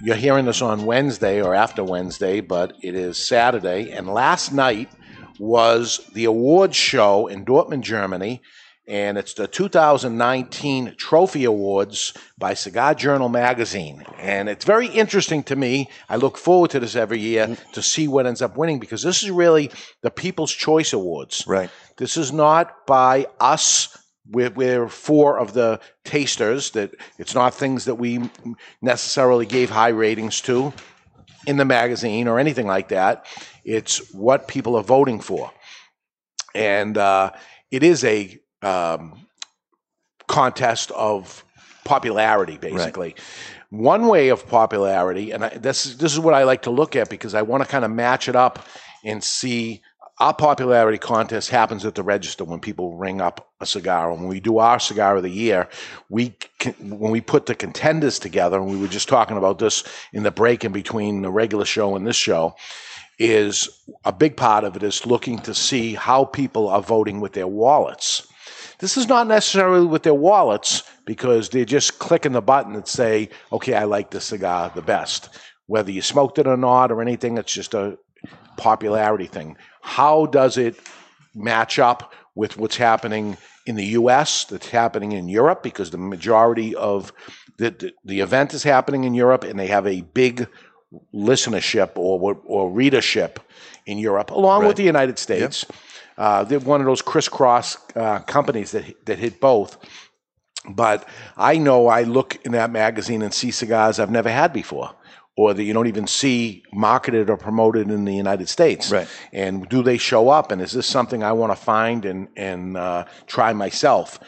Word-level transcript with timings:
you're 0.00 0.16
hearing 0.16 0.44
this 0.44 0.62
on 0.62 0.86
Wednesday 0.86 1.42
or 1.42 1.54
after 1.54 1.82
Wednesday, 1.82 2.40
but 2.40 2.74
it 2.82 2.94
is 2.94 3.18
Saturday. 3.18 3.90
And 3.90 4.06
last 4.06 4.52
night 4.52 4.90
was 5.38 6.00
the 6.14 6.24
awards 6.24 6.76
show 6.76 7.26
in 7.26 7.44
Dortmund, 7.44 7.82
Germany. 7.82 8.42
And 8.86 9.18
it's 9.18 9.34
the 9.34 9.46
2019 9.46 10.94
Trophy 10.96 11.44
Awards 11.44 12.14
by 12.38 12.54
Cigar 12.54 12.94
Journal 12.94 13.28
magazine. 13.28 14.02
And 14.18 14.48
it's 14.48 14.64
very 14.64 14.86
interesting 14.86 15.42
to 15.44 15.56
me. 15.56 15.90
I 16.08 16.16
look 16.16 16.38
forward 16.38 16.70
to 16.70 16.80
this 16.80 16.96
every 16.96 17.18
year 17.18 17.48
mm. 17.48 17.72
to 17.72 17.82
see 17.82 18.08
what 18.08 18.26
ends 18.26 18.40
up 18.40 18.56
winning 18.56 18.78
because 18.78 19.02
this 19.02 19.22
is 19.22 19.30
really 19.30 19.70
the 20.00 20.10
People's 20.10 20.52
Choice 20.52 20.94
Awards. 20.94 21.44
Right. 21.46 21.68
This 21.98 22.16
is 22.16 22.32
not 22.32 22.86
by 22.86 23.26
us 23.38 23.94
we're, 24.30 24.50
we're 24.50 24.88
four 24.88 25.38
of 25.38 25.52
the 25.52 25.80
tasters 26.04 26.70
that 26.72 26.94
it's 27.18 27.34
not 27.34 27.54
things 27.54 27.86
that 27.86 27.94
we 27.96 28.30
necessarily 28.82 29.46
gave 29.46 29.70
high 29.70 29.88
ratings 29.88 30.40
to 30.42 30.72
in 31.46 31.56
the 31.56 31.64
magazine 31.64 32.28
or 32.28 32.38
anything 32.38 32.66
like 32.66 32.88
that. 32.88 33.26
It's 33.64 34.12
what 34.12 34.48
people 34.48 34.76
are 34.76 34.82
voting 34.82 35.20
for. 35.20 35.50
And 36.54 36.96
uh, 36.98 37.32
it 37.70 37.82
is 37.82 38.04
a 38.04 38.38
um, 38.62 39.26
contest 40.26 40.90
of 40.92 41.44
popularity, 41.84 42.58
basically. 42.58 43.08
Right. 43.08 43.20
One 43.70 44.06
way 44.06 44.28
of 44.30 44.46
popularity, 44.46 45.32
and 45.32 45.44
I, 45.44 45.48
this, 45.50 45.94
this 45.96 46.12
is 46.12 46.18
what 46.18 46.34
I 46.34 46.44
like 46.44 46.62
to 46.62 46.70
look 46.70 46.96
at 46.96 47.10
because 47.10 47.34
I 47.34 47.42
want 47.42 47.62
to 47.62 47.68
kind 47.68 47.84
of 47.84 47.90
match 47.90 48.28
it 48.28 48.36
up 48.36 48.64
and 49.04 49.22
see 49.22 49.82
our 50.20 50.34
popularity 50.34 50.98
contest 50.98 51.50
happens 51.50 51.84
at 51.84 51.94
the 51.94 52.02
register 52.02 52.44
when 52.44 52.58
people 52.60 52.96
ring 52.96 53.20
up 53.20 53.52
a 53.60 53.66
cigar. 53.66 54.12
When 54.12 54.26
we 54.26 54.40
do 54.40 54.58
our 54.58 54.80
cigar 54.80 55.16
of 55.16 55.22
the 55.22 55.30
year, 55.30 55.68
we 56.08 56.34
when 56.80 57.12
we 57.12 57.20
put 57.20 57.46
the 57.46 57.54
contenders 57.54 58.18
together, 58.18 58.58
and 58.58 58.68
we 58.68 58.76
were 58.76 58.88
just 58.88 59.08
talking 59.08 59.36
about 59.36 59.58
this 59.58 59.84
in 60.12 60.24
the 60.24 60.30
break 60.30 60.64
in 60.64 60.72
between 60.72 61.22
the 61.22 61.30
regular 61.30 61.64
show 61.64 61.94
and 61.94 62.06
this 62.06 62.16
show, 62.16 62.56
is 63.18 63.68
a 64.04 64.12
big 64.12 64.36
part 64.36 64.64
of 64.64 64.76
it 64.76 64.82
is 64.82 65.06
looking 65.06 65.38
to 65.40 65.54
see 65.54 65.94
how 65.94 66.24
people 66.24 66.68
are 66.68 66.82
voting 66.82 67.20
with 67.20 67.32
their 67.32 67.48
wallets. 67.48 68.26
This 68.78 68.96
is 68.96 69.08
not 69.08 69.26
necessarily 69.26 69.86
with 69.86 70.04
their 70.04 70.14
wallets 70.14 70.84
because 71.04 71.48
they're 71.48 71.64
just 71.64 71.98
clicking 71.98 72.32
the 72.32 72.42
button 72.42 72.74
and 72.74 72.86
say, 72.86 73.28
"Okay, 73.52 73.74
I 73.74 73.84
like 73.84 74.10
this 74.10 74.26
cigar 74.26 74.72
the 74.74 74.82
best." 74.82 75.28
Whether 75.66 75.90
you 75.90 76.00
smoked 76.00 76.38
it 76.38 76.46
or 76.46 76.56
not 76.56 76.90
or 76.90 77.02
anything, 77.02 77.36
it's 77.36 77.52
just 77.52 77.74
a 77.74 77.98
popularity 78.58 79.26
thing. 79.26 79.56
How 79.80 80.26
does 80.26 80.58
it 80.58 80.76
match 81.34 81.78
up 81.78 82.12
with 82.34 82.58
what's 82.58 82.76
happening 82.76 83.36
in 83.64 83.76
the 83.76 83.86
U.S., 83.86 84.44
that's 84.44 84.68
happening 84.68 85.12
in 85.12 85.28
Europe, 85.28 85.62
because 85.62 85.90
the 85.90 85.98
majority 85.98 86.74
of 86.74 87.12
the, 87.58 87.92
the, 88.04 88.20
event 88.20 88.54
is 88.54 88.62
happening 88.62 89.04
in 89.04 89.14
Europe, 89.14 89.44
and 89.44 89.58
they 89.58 89.66
have 89.66 89.86
a 89.86 90.00
big 90.00 90.46
listenership 91.14 91.90
or 91.96 92.40
or 92.46 92.70
readership 92.70 93.40
in 93.84 93.98
Europe, 93.98 94.30
along 94.30 94.62
right. 94.62 94.68
with 94.68 94.76
the 94.76 94.84
United 94.84 95.18
States. 95.18 95.64
Yep. 95.68 95.78
Uh, 96.16 96.44
they're 96.44 96.60
one 96.60 96.80
of 96.80 96.86
those 96.86 97.02
crisscross 97.02 97.76
uh, 97.94 98.20
companies 98.20 98.70
that 98.70 99.04
that 99.06 99.18
hit 99.18 99.40
both. 99.40 99.76
But 100.68 101.06
I 101.36 101.58
know 101.58 101.88
I 101.88 102.02
look 102.02 102.36
in 102.44 102.52
that 102.52 102.70
magazine 102.70 103.22
and 103.22 103.32
see 103.34 103.50
cigars 103.50 103.98
I've 103.98 104.10
never 104.10 104.30
had 104.30 104.52
before 104.52 104.94
or 105.38 105.54
that 105.54 105.62
you 105.62 105.72
don't 105.72 105.86
even 105.86 106.08
see 106.08 106.64
marketed 106.72 107.30
or 107.30 107.36
promoted 107.36 107.88
in 107.92 108.04
the 108.04 108.12
United 108.12 108.48
States. 108.48 108.90
Right. 108.90 109.06
And 109.32 109.68
do 109.68 109.84
they 109.84 109.96
show 109.96 110.28
up? 110.28 110.50
And 110.50 110.60
is 110.60 110.72
this 110.72 110.86
something 110.86 111.22
I 111.22 111.32
want 111.32 111.52
to 111.52 111.56
find 111.56 112.04
and 112.04 112.28
and 112.36 112.76
uh, 112.76 113.04
try 113.26 113.52
myself? 113.52 114.18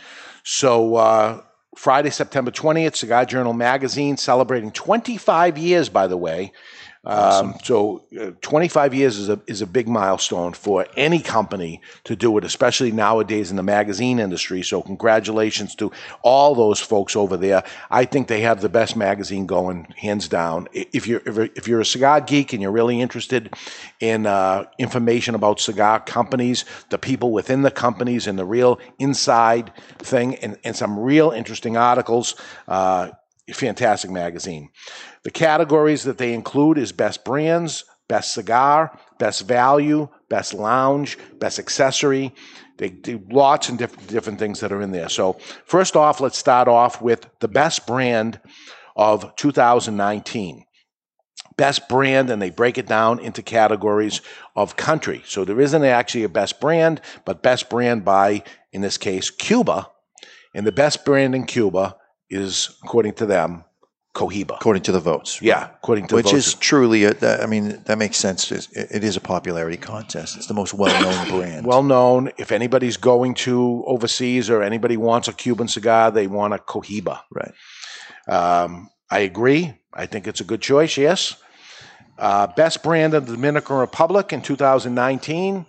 So 0.44 0.94
uh, 0.94 1.42
Friday, 1.76 2.10
September 2.10 2.52
twentieth, 2.52 2.94
Cigar 2.94 3.24
Journal 3.24 3.54
magazine 3.54 4.16
celebrating 4.16 4.70
twenty 4.70 5.16
five 5.18 5.58
years. 5.58 5.88
By 5.88 6.06
the 6.06 6.16
way, 6.16 6.52
Awesome. 7.02 7.52
Um, 7.54 7.54
so, 7.64 8.04
uh, 8.20 8.32
25 8.42 8.92
years 8.92 9.16
is 9.16 9.30
a 9.30 9.40
is 9.46 9.62
a 9.62 9.66
big 9.66 9.88
milestone 9.88 10.52
for 10.52 10.86
any 10.98 11.20
company 11.20 11.80
to 12.04 12.14
do 12.14 12.36
it, 12.36 12.44
especially 12.44 12.92
nowadays 12.92 13.50
in 13.50 13.56
the 13.56 13.62
magazine 13.62 14.18
industry. 14.18 14.62
So, 14.62 14.82
congratulations 14.82 15.74
to 15.76 15.92
all 16.20 16.54
those 16.54 16.78
folks 16.78 17.16
over 17.16 17.38
there. 17.38 17.64
I 17.90 18.04
think 18.04 18.28
they 18.28 18.42
have 18.42 18.60
the 18.60 18.68
best 18.68 18.96
magazine 18.96 19.46
going, 19.46 19.86
hands 19.96 20.28
down. 20.28 20.68
If 20.74 21.06
you're 21.06 21.22
if 21.24 21.66
you're 21.66 21.80
a 21.80 21.86
cigar 21.86 22.20
geek 22.20 22.52
and 22.52 22.60
you're 22.60 22.70
really 22.70 23.00
interested 23.00 23.54
in 24.00 24.26
uh, 24.26 24.66
information 24.78 25.34
about 25.34 25.58
cigar 25.58 26.00
companies, 26.00 26.66
the 26.90 26.98
people 26.98 27.32
within 27.32 27.62
the 27.62 27.70
companies, 27.70 28.26
and 28.26 28.38
the 28.38 28.44
real 28.44 28.78
inside 28.98 29.72
thing, 30.00 30.34
and, 30.36 30.58
and 30.64 30.76
some 30.76 30.98
real 30.98 31.30
interesting 31.30 31.78
articles. 31.78 32.34
Uh, 32.68 33.08
fantastic 33.52 34.10
magazine. 34.10 34.70
The 35.24 35.30
categories 35.30 36.04
that 36.04 36.18
they 36.18 36.32
include 36.32 36.78
is 36.78 36.92
best 36.92 37.24
brands, 37.24 37.84
best 38.08 38.32
cigar, 38.32 38.98
best 39.18 39.46
value, 39.46 40.08
best 40.28 40.54
lounge, 40.54 41.18
best 41.38 41.58
accessory. 41.58 42.34
They 42.78 42.88
do 42.88 43.22
lots 43.30 43.68
and 43.68 43.78
diff- 43.78 44.08
different 44.08 44.38
things 44.38 44.60
that 44.60 44.72
are 44.72 44.80
in 44.80 44.90
there. 44.90 45.08
So, 45.08 45.34
first 45.66 45.94
off, 45.94 46.20
let's 46.20 46.38
start 46.38 46.66
off 46.66 47.02
with 47.02 47.26
the 47.40 47.48
best 47.48 47.86
brand 47.86 48.40
of 48.96 49.36
2019. 49.36 50.64
Best 51.56 51.88
brand, 51.88 52.30
and 52.30 52.40
they 52.40 52.50
break 52.50 52.78
it 52.78 52.86
down 52.86 53.20
into 53.20 53.42
categories 53.42 54.22
of 54.56 54.76
country. 54.76 55.22
So, 55.26 55.44
there 55.44 55.60
isn't 55.60 55.84
actually 55.84 56.24
a 56.24 56.30
best 56.30 56.60
brand, 56.60 57.02
but 57.26 57.42
best 57.42 57.68
brand 57.68 58.04
by, 58.04 58.42
in 58.72 58.80
this 58.80 58.96
case, 58.96 59.28
Cuba. 59.28 59.88
And 60.54 60.66
the 60.66 60.72
best 60.72 61.04
brand 61.04 61.34
in 61.34 61.44
Cuba 61.44 61.96
is, 62.30 62.76
according 62.82 63.12
to 63.14 63.26
them, 63.26 63.64
Cohiba. 64.14 64.56
According 64.56 64.82
to 64.82 64.92
the 64.92 64.98
votes. 65.00 65.40
Yeah, 65.40 65.68
according 65.76 66.08
to 66.08 66.16
Which 66.16 66.26
the 66.26 66.32
votes. 66.32 66.48
is 66.48 66.54
truly, 66.54 67.06
I 67.06 67.46
mean, 67.46 67.80
that 67.84 67.96
makes 67.96 68.16
sense. 68.16 68.50
It, 68.50 68.66
it 68.72 69.04
is 69.04 69.16
a 69.16 69.20
popularity 69.20 69.76
contest. 69.76 70.36
It's 70.36 70.46
the 70.46 70.54
most 70.54 70.74
well 70.74 71.00
known 71.00 71.28
brand. 71.40 71.64
Well 71.66 71.84
known. 71.84 72.32
If 72.36 72.50
anybody's 72.50 72.96
going 72.96 73.34
to 73.46 73.84
overseas 73.86 74.50
or 74.50 74.62
anybody 74.62 74.96
wants 74.96 75.28
a 75.28 75.32
Cuban 75.32 75.68
cigar, 75.68 76.10
they 76.10 76.26
want 76.26 76.54
a 76.54 76.58
Cohiba. 76.58 77.20
Right. 77.30 77.52
Um, 78.28 78.90
I 79.10 79.20
agree. 79.20 79.74
I 79.94 80.06
think 80.06 80.26
it's 80.26 80.40
a 80.40 80.44
good 80.44 80.60
choice, 80.60 80.96
yes. 80.96 81.36
Uh, 82.18 82.48
best 82.48 82.82
brand 82.82 83.14
of 83.14 83.26
the 83.26 83.34
Dominican 83.34 83.76
Republic 83.76 84.32
in 84.32 84.42
2019, 84.42 85.66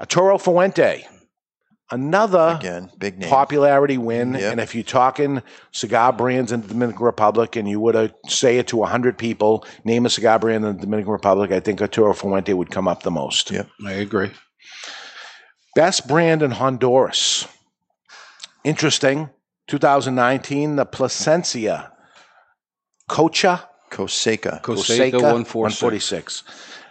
Arturo 0.00 0.38
Fuente 0.38 1.06
another 1.92 2.56
again 2.58 2.90
big 2.98 3.18
name. 3.18 3.30
popularity 3.30 3.98
win. 3.98 4.34
Yep. 4.34 4.52
And 4.52 4.60
if 4.60 4.74
you're 4.74 4.82
talking 4.82 5.42
cigar 5.70 6.12
brands 6.12 6.50
in 6.50 6.62
the 6.62 6.68
Dominican 6.68 7.04
Republic, 7.04 7.54
and 7.54 7.68
you 7.68 7.78
were 7.78 7.92
to 7.92 8.14
say 8.26 8.58
it 8.58 8.66
to 8.68 8.82
hundred 8.82 9.16
people, 9.16 9.64
name 9.84 10.06
a 10.06 10.10
cigar 10.10 10.38
brand 10.38 10.64
in 10.64 10.76
the 10.76 10.82
Dominican 10.82 11.12
Republic, 11.12 11.52
I 11.52 11.60
think 11.60 11.80
Arturo 11.80 12.12
Fuente 12.12 12.52
would 12.52 12.70
come 12.70 12.88
up 12.88 13.04
the 13.04 13.10
most. 13.10 13.50
Yep, 13.50 13.68
I 13.86 13.92
agree. 13.92 14.30
Best 15.76 16.08
brand 16.08 16.42
in 16.42 16.50
Honduras. 16.50 17.46
Interesting. 18.64 19.30
2019, 19.68 20.76
the 20.76 20.84
Plasencia 20.84 21.92
Cocha 23.08 23.68
Cosecha. 23.92 24.62
Cosecha 24.62 25.20
146. 25.20 25.82
146. 25.82 26.44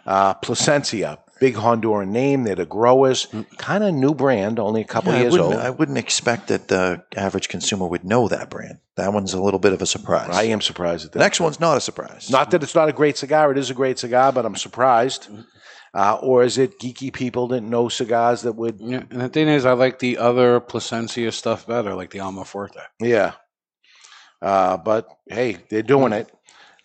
Uh, 0.06 0.34
Plasencia. 0.36 1.18
Big 1.42 1.56
Honduran 1.56 2.10
name. 2.10 2.44
They're 2.44 2.54
the 2.54 2.68
growers. 2.68 3.28
Kind 3.58 3.84
of 3.84 3.96
new 3.96 4.14
brand, 4.14 4.60
only 4.60 4.82
a 4.82 4.86
couple 4.86 5.12
Yeah, 5.12 5.22
years 5.22 5.32
wouldn't, 5.32 5.54
old. 5.54 5.60
I 5.60 5.72
wouldn't 5.72 5.98
expect 5.98 6.50
that 6.50 6.68
the 6.68 7.04
average 7.18 7.50
consumer 7.50 7.88
would 7.88 8.04
know 8.06 8.28
that 8.28 8.52
brand. 8.52 8.78
That 8.96 9.12
one's 9.12 9.34
a 9.34 9.42
little 9.42 9.60
bit 9.60 9.74
of 9.74 9.82
a 9.82 9.88
surprise. 9.88 10.30
I 10.32 10.44
am 10.44 10.62
surprised 10.62 11.08
at 11.08 11.14
the 11.14 11.20
next 11.20 11.40
one's 11.40 11.60
not 11.60 11.78
a 11.78 11.82
surprise. 11.82 12.30
Not 12.30 12.52
that 12.52 12.62
it's 12.62 12.76
not 12.76 12.90
a 12.90 12.94
great 12.94 13.18
cigar. 13.18 13.52
It 13.52 13.58
is 13.58 13.72
a 13.72 13.74
great 13.74 13.98
cigar, 13.98 14.32
but 14.32 14.46
I'm 14.46 14.56
surprised. 14.56 15.30
Uh, 15.96 16.20
or 16.22 16.44
is 16.44 16.60
it 16.60 16.80
geeky 16.80 17.12
people 17.12 17.48
that 17.48 17.62
know 17.62 17.90
cigars 17.90 18.44
that 18.44 18.54
would? 18.54 18.80
Yeah, 18.80 19.02
and 19.10 19.20
the 19.22 19.28
thing 19.28 19.48
is, 19.48 19.66
I 19.66 19.72
like 19.74 19.98
the 19.98 20.20
other 20.20 20.60
Plasencia 20.60 21.32
stuff 21.32 21.66
better, 21.66 21.96
like 21.96 22.12
the 22.12 22.20
Alma 22.20 22.44
Fuerte. 22.44 22.84
Yeah. 23.00 23.34
Uh, 24.44 24.78
but 24.78 25.08
hey, 25.28 25.58
they're 25.70 25.82
doing 25.82 26.14
it. 26.14 26.32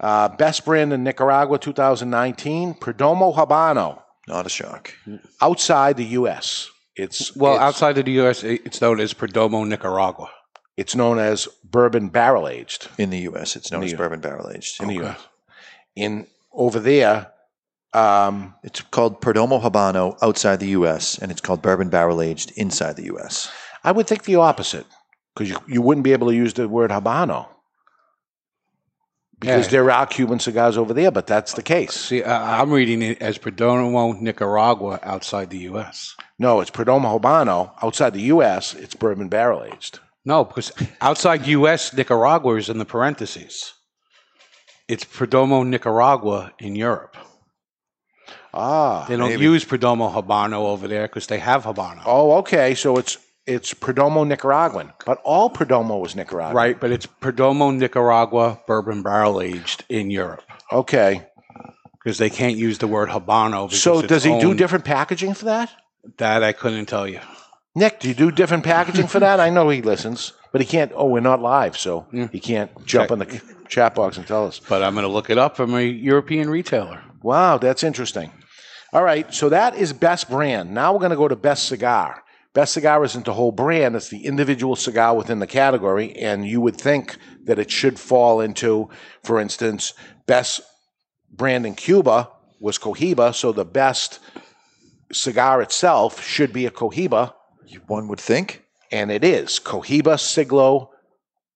Uh, 0.00 0.28
best 0.30 0.64
brand 0.64 0.94
in 0.94 1.04
Nicaragua 1.04 1.58
2019, 1.58 2.74
Perdomo 2.74 3.34
Habano. 3.36 4.02
Not 4.26 4.46
a 4.46 4.48
shock. 4.48 4.92
Outside 5.40 5.96
the 5.96 6.04
U.S., 6.20 6.68
it's 6.96 7.34
Well, 7.36 7.54
it's, 7.54 7.62
outside 7.62 7.98
of 7.98 8.04
the 8.06 8.12
U.S., 8.12 8.42
it's 8.42 8.80
known 8.80 9.00
as 9.00 9.12
Perdomo 9.14 9.66
Nicaragua. 9.66 10.30
it's 10.76 10.94
known 10.94 11.18
as 11.18 11.46
bourbon 11.64 12.08
barrel 12.08 12.48
aged 12.48 12.88
In 12.98 13.10
the 13.10 13.18
U.S., 13.30 13.56
it's 13.56 13.70
known 13.70 13.84
as 13.84 13.90
the- 13.92 13.96
bourbon 13.96 14.20
barrel 14.20 14.50
aged. 14.50 14.80
in 14.82 14.88
the 14.88 14.94
U.S. 14.96 15.18
In 15.94 16.26
over 16.52 16.78
there, 16.80 17.32
um, 17.92 18.54
It's 18.62 18.80
called 18.80 19.20
Perdomo 19.20 19.60
Habano 19.62 20.16
outside 20.22 20.60
the 20.60 20.68
U.S., 20.80 21.18
and 21.18 21.30
it's 21.30 21.40
called 21.40 21.62
bourbon 21.62 21.88
barrel 21.90 22.20
aged 22.22 22.52
inside 22.56 22.96
the 22.96 23.04
U.S. 23.04 23.50
I 23.84 23.92
would 23.92 24.06
think 24.06 24.24
the 24.24 24.36
opposite 24.36 24.86
because 25.34 25.50
you, 25.50 25.58
you 25.68 25.82
wouldn't 25.82 26.04
be 26.04 26.12
able 26.12 26.28
to 26.28 26.34
use 26.34 26.54
the 26.54 26.68
word 26.68 26.90
habano 26.90 27.46
because 29.40 29.66
Yeah. 29.66 29.70
there 29.70 29.90
are 29.90 30.06
Cuban 30.06 30.38
cigars 30.38 30.76
over 30.76 30.92
there, 30.94 31.10
but 31.10 31.26
that's 31.26 31.52
the 31.54 31.62
case. 31.62 31.92
See, 31.94 32.22
I, 32.22 32.60
I'm 32.60 32.70
reading 32.70 33.02
it 33.02 33.20
as 33.20 33.38
Perdomo 33.38 34.18
Nicaragua 34.20 34.98
outside 35.02 35.50
the 35.50 35.58
U.S. 35.70 36.14
No, 36.38 36.60
it's 36.60 36.70
Perdomo 36.70 37.18
Habano 37.20 37.72
outside 37.82 38.12
the 38.14 38.22
U.S. 38.34 38.74
It's 38.74 38.94
bourbon 38.94 39.28
barrel 39.28 39.64
aged. 39.64 40.00
No, 40.24 40.44
because 40.44 40.72
outside 41.00 41.46
U.S., 41.46 41.92
Nicaragua 41.92 42.54
is 42.56 42.68
in 42.68 42.78
the 42.78 42.84
parentheses. 42.84 43.74
It's 44.88 45.04
Perdomo 45.04 45.66
Nicaragua 45.66 46.52
in 46.58 46.74
Europe. 46.76 47.16
Ah, 48.54 49.04
They 49.06 49.16
don't 49.16 49.28
maybe. 49.28 49.44
use 49.44 49.64
Perdomo 49.64 50.12
Habano 50.12 50.60
over 50.66 50.88
there 50.88 51.06
because 51.06 51.26
they 51.26 51.38
have 51.38 51.64
Habano. 51.64 52.02
oh, 52.06 52.32
okay. 52.38 52.74
So 52.74 52.96
it's 52.96 53.18
it's 53.46 53.72
Perdomo 53.74 54.26
Nicaraguan, 54.26 54.92
but 55.04 55.20
all 55.24 55.50
Perdomo 55.50 56.04
is 56.06 56.16
Nicaraguan, 56.16 56.54
Right, 56.56 56.78
but 56.80 56.90
it's 56.90 57.06
Perdomo 57.06 57.76
Nicaragua 57.76 58.60
bourbon 58.66 59.02
barrel 59.02 59.40
aged 59.40 59.84
in 59.88 60.10
Europe 60.10 60.42
Okay. 60.72 61.22
because 61.92 62.18
they 62.18 62.30
can't 62.30 62.56
use 62.56 62.78
the 62.78 62.86
word 62.88 63.08
Habano. 63.10 63.68
because 63.68 63.82
So 63.82 64.02
does 64.02 64.24
he 64.24 64.38
do 64.40 64.48
owned- 64.50 64.58
different 64.58 64.84
packaging 64.84 65.34
for 65.34 65.44
that? 65.46 65.70
That 66.18 66.42
I 66.42 66.52
couldn't 66.52 66.86
tell 66.86 67.06
you. 67.08 67.20
Nick, 67.74 68.00
do 68.00 68.08
you 68.08 68.14
do 68.14 68.30
different 68.30 68.64
packaging 68.64 69.06
for 69.06 69.20
that? 69.20 69.38
I 69.38 69.50
know 69.50 69.68
he 69.68 69.82
listens, 69.82 70.32
but 70.50 70.60
he 70.62 70.66
can't. 70.66 70.92
Oh, 70.94 71.06
we're 71.06 71.20
not 71.20 71.42
live, 71.42 71.76
so 71.76 72.06
he 72.32 72.40
can't 72.40 72.70
jump 72.86 73.10
in 73.10 73.18
the 73.18 73.42
chat 73.68 73.94
box 73.94 74.16
and 74.16 74.26
tell 74.26 74.46
us. 74.46 74.60
But 74.66 74.82
I'm 74.82 74.94
going 74.94 75.04
to 75.06 75.12
look 75.12 75.28
it 75.30 75.36
up 75.36 75.56
from 75.56 75.74
a 75.74 75.82
European 75.82 76.48
retailer. 76.48 77.02
Wow, 77.22 77.58
that's 77.58 77.82
interesting. 77.84 78.32
All 78.92 79.02
right, 79.02 79.32
so 79.34 79.48
that 79.50 79.74
is 79.74 79.92
best 79.92 80.30
brand. 80.30 80.72
Now 80.72 80.92
we're 80.94 81.00
going 81.00 81.10
to 81.10 81.16
go 81.16 81.28
to 81.28 81.36
best 81.36 81.66
cigar. 81.68 82.22
Best 82.56 82.72
cigar 82.72 83.04
isn't 83.04 83.26
the 83.26 83.34
whole 83.34 83.52
brand, 83.52 83.94
it's 83.96 84.08
the 84.08 84.24
individual 84.24 84.76
cigar 84.76 85.14
within 85.14 85.40
the 85.40 85.46
category. 85.46 86.16
And 86.16 86.46
you 86.46 86.62
would 86.62 86.80
think 86.80 87.18
that 87.44 87.58
it 87.58 87.70
should 87.70 87.98
fall 87.98 88.40
into, 88.40 88.88
for 89.22 89.38
instance, 89.38 89.92
best 90.24 90.62
brand 91.30 91.66
in 91.66 91.74
Cuba 91.74 92.30
was 92.58 92.78
Cohiba. 92.78 93.34
So 93.34 93.52
the 93.52 93.66
best 93.66 94.20
cigar 95.12 95.60
itself 95.60 96.24
should 96.24 96.54
be 96.54 96.64
a 96.64 96.70
Cohiba. 96.70 97.34
One 97.88 98.08
would 98.08 98.20
think. 98.20 98.64
And 98.90 99.10
it 99.10 99.22
is 99.22 99.60
Cohiba 99.60 100.18
Siglo 100.18 100.92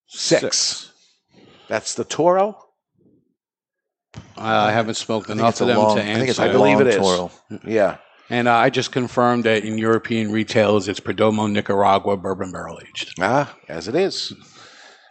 6. 0.08 0.92
That's 1.66 1.94
the 1.94 2.04
Toro? 2.04 2.58
I 4.36 4.70
haven't 4.70 4.96
smoked 4.96 5.30
enough 5.30 5.62
of 5.62 5.68
them 5.68 5.78
long. 5.78 5.96
to 5.96 6.02
I 6.02 6.14
think 6.16 6.28
it's 6.28 6.38
answer. 6.38 6.50
a 6.50 6.50
I 6.50 6.52
believe 6.52 6.76
long 6.76 6.86
it 6.86 6.88
is. 6.88 6.96
Toro. 6.96 7.30
Yeah. 7.64 7.96
And 8.30 8.46
uh, 8.46 8.54
I 8.54 8.70
just 8.70 8.92
confirmed 8.92 9.44
that 9.44 9.64
in 9.64 9.76
European 9.76 10.30
retailers, 10.30 10.86
it's 10.88 11.00
Perdomo 11.00 11.50
Nicaragua 11.50 12.16
bourbon 12.16 12.52
barrel 12.52 12.78
aged. 12.80 13.14
Ah, 13.20 13.54
as 13.68 13.88
it 13.88 13.96
is. 13.96 14.32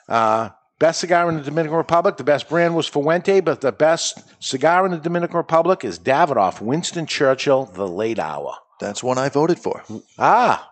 Uh, 0.07 0.50
best 0.80 1.01
cigar 1.01 1.30
in 1.30 1.36
the 1.36 1.44
Dominican 1.44 1.77
Republic. 1.77 2.16
The 2.16 2.24
best 2.24 2.48
brand 2.48 2.75
was 2.75 2.88
Fuente, 2.88 3.42
but 3.42 3.60
the 3.60 3.74
best 3.74 4.24
cigar 4.42 4.86
in 4.86 4.92
the 4.92 4.98
Dominican 4.98 5.36
Republic 5.36 5.83
is 5.83 6.00
Davidoff 6.00 6.62
Winston 6.62 7.06
Churchill, 7.06 7.66
The 7.66 7.88
Late 7.88 8.19
Hour. 8.19 8.56
That's 8.80 9.04
one 9.04 9.18
I 9.18 9.27
voted 9.27 9.60
for. 9.60 9.83
Ah, 10.18 10.72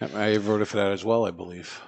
I 0.00 0.38
voted 0.38 0.68
for 0.68 0.78
that 0.78 0.92
as 0.92 1.04
well, 1.04 1.26
I 1.26 1.30
believe. 1.30 1.80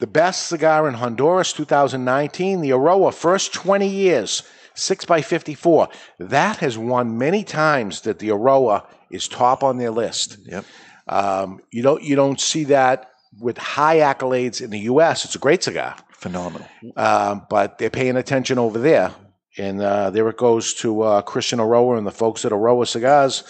the 0.00 0.06
best 0.06 0.48
cigar 0.48 0.88
in 0.88 0.94
Honduras 0.94 1.52
2019, 1.52 2.60
the 2.62 2.70
Eiroa, 2.70 3.14
first 3.14 3.52
20 3.52 3.86
years, 3.86 4.42
6 4.80 5.04
by 5.04 5.22
54 5.22 5.88
That 6.18 6.56
has 6.58 6.78
won 6.78 7.18
many 7.18 7.44
times 7.44 8.02
that 8.02 8.18
the 8.18 8.28
Eiroa 8.28 8.86
is 9.10 9.28
top 9.28 9.62
on 9.62 9.78
their 9.78 9.90
list. 9.90 10.38
Yep. 10.46 10.64
Um, 11.08 11.60
you 11.70 11.82
don't 11.82 12.02
you 12.02 12.16
don't 12.16 12.40
see 12.40 12.64
that 12.64 13.10
with 13.38 13.58
high 13.58 13.98
accolades 13.98 14.60
in 14.60 14.70
the 14.70 14.80
U.S. 14.80 15.24
It's 15.24 15.34
a 15.34 15.38
great 15.38 15.62
cigar. 15.62 15.96
Phenomenal. 16.12 16.68
Um, 16.96 17.46
but 17.48 17.78
they're 17.78 17.90
paying 17.90 18.16
attention 18.16 18.58
over 18.58 18.78
there. 18.78 19.12
And 19.58 19.80
uh, 19.80 20.10
there 20.10 20.28
it 20.28 20.36
goes 20.36 20.74
to 20.74 21.02
uh, 21.02 21.22
Christian 21.22 21.58
Eiroa 21.58 21.98
and 21.98 22.06
the 22.06 22.12
folks 22.12 22.44
at 22.44 22.52
Eiroa 22.52 22.86
Cigars 22.86 23.42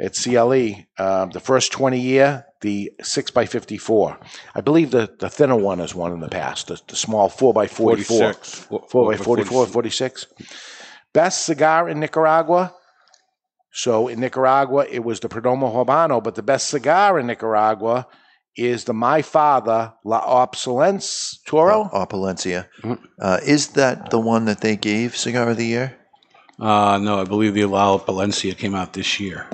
at 0.00 0.14
CLE. 0.14 0.84
Um, 0.98 1.30
the 1.30 1.40
first 1.40 1.70
20 1.72 2.00
year, 2.00 2.44
the 2.60 2.90
6 3.02 3.30
by 3.30 3.46
54 3.46 4.18
I 4.54 4.60
believe 4.62 4.90
the, 4.90 5.14
the 5.18 5.28
thinner 5.28 5.56
one 5.56 5.80
is 5.80 5.94
one 5.94 6.12
in 6.12 6.20
the 6.20 6.28
past, 6.28 6.68
the, 6.68 6.80
the 6.88 6.96
small 6.96 7.28
4 7.28 7.52
by 7.52 7.66
44 7.66 8.32
46. 8.32 8.66
4 8.90 9.10
by 9.12 9.16
44 9.16 9.66
46 9.66 10.26
Best 11.14 11.46
cigar 11.46 11.88
in 11.88 12.00
Nicaragua. 12.00 12.74
So 13.72 14.08
in 14.08 14.20
Nicaragua, 14.20 14.86
it 14.90 15.02
was 15.02 15.20
the 15.20 15.28
Perdomo 15.28 15.72
Habano, 15.72 16.22
but 16.22 16.34
the 16.34 16.42
best 16.42 16.68
cigar 16.68 17.18
in 17.18 17.26
Nicaragua 17.26 18.06
is 18.56 18.84
the 18.84 18.92
My 18.94 19.22
Father 19.22 19.92
La 20.04 20.18
Opulence 20.18 21.40
Toro. 21.46 21.88
Opulencia. 21.92 22.66
Mhm. 22.82 22.98
Uh, 23.20 23.38
is 23.44 23.68
that 23.68 24.10
the 24.10 24.18
one 24.18 24.44
that 24.44 24.60
they 24.60 24.76
gave 24.76 25.16
Cigar 25.16 25.48
of 25.50 25.56
the 25.56 25.66
Year? 25.66 25.96
Uh, 26.60 26.98
no, 27.02 27.20
I 27.20 27.24
believe 27.24 27.54
the 27.54 27.64
La 27.64 27.96
Valencia 27.96 28.54
came 28.54 28.74
out 28.76 28.92
this 28.92 29.18
year. 29.18 29.48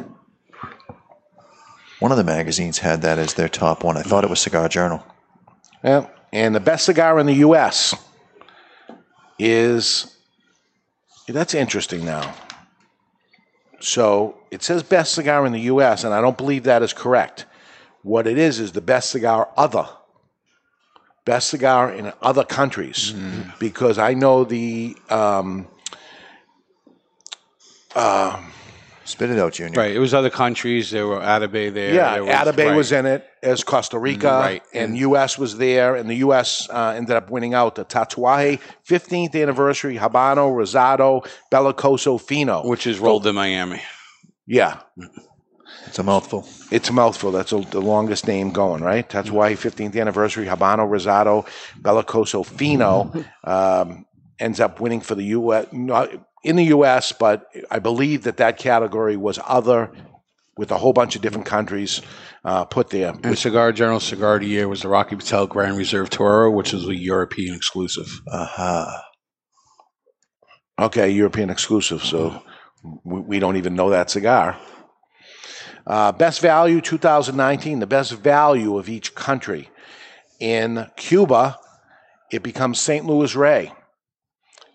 One 2.01 2.11
of 2.13 2.19
the 2.19 2.25
magazines 2.25 2.79
had 2.79 3.03
that 3.03 3.19
as 3.19 3.35
their 3.35 3.49
top 3.49 3.85
one. 3.85 3.97
I 3.97 4.03
thought 4.03 4.25
it 4.25 4.31
was 4.31 4.41
Cigar 4.41 4.69
Journal. 4.69 5.03
Yeah. 5.85 6.07
And 6.33 6.55
the 6.55 6.61
best 6.61 6.85
cigar 6.87 7.19
in 7.19 7.27
the 7.27 7.35
U.S. 7.37 7.95
is 9.39 10.15
that's 11.33 11.55
interesting 11.55 12.05
now. 12.05 12.35
So 13.81 14.39
it 14.51 14.63
says 14.63 14.83
best 14.83 15.15
cigar 15.15 15.47
in 15.47 15.53
the 15.53 15.61
U.S., 15.61 16.05
and 16.05 16.13
I 16.13 16.21
don't 16.21 16.37
believe 16.37 16.65
that 16.65 16.83
is 16.83 16.93
correct. 16.93 17.47
What 18.03 18.27
it 18.27 18.39
is 18.39 18.61
is 18.61 18.73
the 18.73 18.81
best 18.81 19.11
cigar 19.11 19.49
other. 19.57 19.89
Best 21.25 21.49
cigar 21.49 21.93
in 21.93 22.13
other 22.23 22.45
countries, 22.45 23.15
because 23.59 23.99
I 23.99 24.15
know 24.15 24.45
the 24.45 24.97
um, 25.11 25.69
Spit 29.11 29.31
it 29.31 29.39
out, 29.39 29.53
Junior. 29.55 29.79
Right. 29.79 29.95
It 29.95 29.99
was 29.99 30.15
other 30.15 30.31
countries. 30.31 30.91
There 30.91 31.07
were 31.07 31.21
Atabey 31.21 31.73
there. 31.73 31.95
Yeah, 31.95 32.15
there 32.15 32.25
Atabey 32.25 32.67
right. 32.69 32.77
was 32.77 32.93
in 32.93 33.07
it 33.07 33.27
as 33.43 33.65
Costa 33.65 33.99
Rica, 33.99 34.29
Right. 34.31 34.63
and 34.73 34.97
U.S. 34.99 35.39
was 35.39 35.57
there, 35.59 35.97
and 35.97 36.09
the 36.09 36.17
U.S. 36.17 36.69
Uh, 36.71 36.95
ended 36.97 37.17
up 37.17 37.31
winning 37.31 37.53
out 37.55 37.75
the 37.75 37.85
Tatuaje 37.85 38.61
15th 38.89 39.41
anniversary 39.41 39.97
Habano 39.97 40.53
Rosado 40.55 41.27
Belicoso 41.53 42.21
Fino. 42.21 42.67
Which 42.67 42.87
is 42.87 42.99
rolled 42.99 43.27
in 43.27 43.35
Miami. 43.35 43.83
Yeah, 44.47 44.81
It's 45.87 45.99
a 45.99 46.03
mouthful. 46.03 46.47
it's 46.71 46.89
a 46.89 46.93
mouthful. 46.93 47.31
That's 47.33 47.53
a, 47.53 47.61
the 47.61 47.81
longest 47.81 48.27
name 48.27 48.51
going, 48.53 48.83
right? 48.83 49.09
Tatuaje 49.09 49.57
15th 49.57 50.01
anniversary 50.01 50.47
Habano 50.47 50.89
Rosado 50.89 51.47
Belicoso 51.81 52.45
Fino 52.47 53.13
um, 53.45 54.07
ends 54.39 54.61
up 54.61 54.81
winning 54.81 55.01
for 55.01 55.15
the 55.15 55.25
U.S. 55.25 55.67
Not 55.73 56.11
in 56.43 56.57
the 56.57 56.65
U.S., 56.65 57.13
but 57.13 57.47
I 57.71 57.79
believe 57.79 58.23
that 58.25 58.39
that 58.39 58.59
category 58.59 59.17
was 59.17 59.39
other. 59.47 59.93
With 60.57 60.73
a 60.73 60.77
whole 60.77 60.93
bunch 60.93 61.17
of 61.17 61.23
different 61.23 61.47
countries 61.47 62.03
uh, 62.45 62.67
put 62.67 62.91
there, 62.91 63.15
And 63.23 63.39
Cigar 63.39 63.73
Journal 63.73 63.99
Cigar 63.99 64.35
of 64.35 64.41
the 64.43 64.49
Year 64.49 64.69
was 64.69 64.83
the 64.83 64.89
Rocky 64.89 65.17
Patel 65.17 65.47
Grand 65.47 65.79
Reserve 65.79 66.11
Toro, 66.11 66.51
which 66.51 66.75
is 66.75 66.87
a 66.87 66.95
European 66.95 67.55
exclusive. 67.55 68.21
Aha. 68.31 69.05
Okay, 70.79 71.09
European 71.11 71.49
exclusive. 71.49 72.03
So 72.05 72.43
we, 73.05 73.21
we 73.21 73.39
don't 73.39 73.57
even 73.57 73.75
know 73.75 73.91
that 73.91 74.11
cigar. 74.11 74.59
Uh, 75.87 76.13
best 76.13 76.41
value 76.41 76.81
2019, 76.81 77.79
the 77.81 77.87
best 77.87 78.13
value 78.13 78.79
of 78.79 78.89
each 78.89 79.15
country. 79.15 79.71
In 80.39 80.87
Cuba, 80.97 81.59
it 82.31 82.43
becomes 82.43 82.81
Saint 82.81 83.07
Luis 83.07 83.35
Rey. 83.35 83.73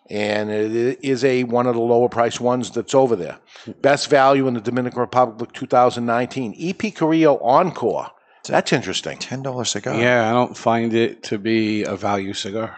And 0.09 0.49
it 0.51 0.99
is 1.03 1.23
a 1.23 1.43
one 1.43 1.67
of 1.67 1.75
the 1.75 1.81
lower 1.81 2.09
price 2.09 2.39
ones 2.39 2.71
that's 2.71 2.93
over 2.95 3.15
there. 3.15 3.37
Best 3.81 4.09
value 4.09 4.47
in 4.47 4.53
the 4.53 4.61
Dominican 4.61 4.99
Republic 4.99 5.51
2019. 5.53 6.55
EP 6.59 6.93
Carrillo 6.93 7.37
Encore. 7.39 8.11
That's 8.47 8.71
interesting. 8.73 9.17
Ten 9.17 9.41
dollar 9.41 9.65
cigar. 9.65 9.95
Yeah, 9.99 10.29
I 10.29 10.33
don't 10.33 10.55
find 10.55 10.93
it 10.93 11.23
to 11.23 11.37
be 11.39 11.83
a 11.83 11.95
value 11.95 12.33
cigar. 12.33 12.77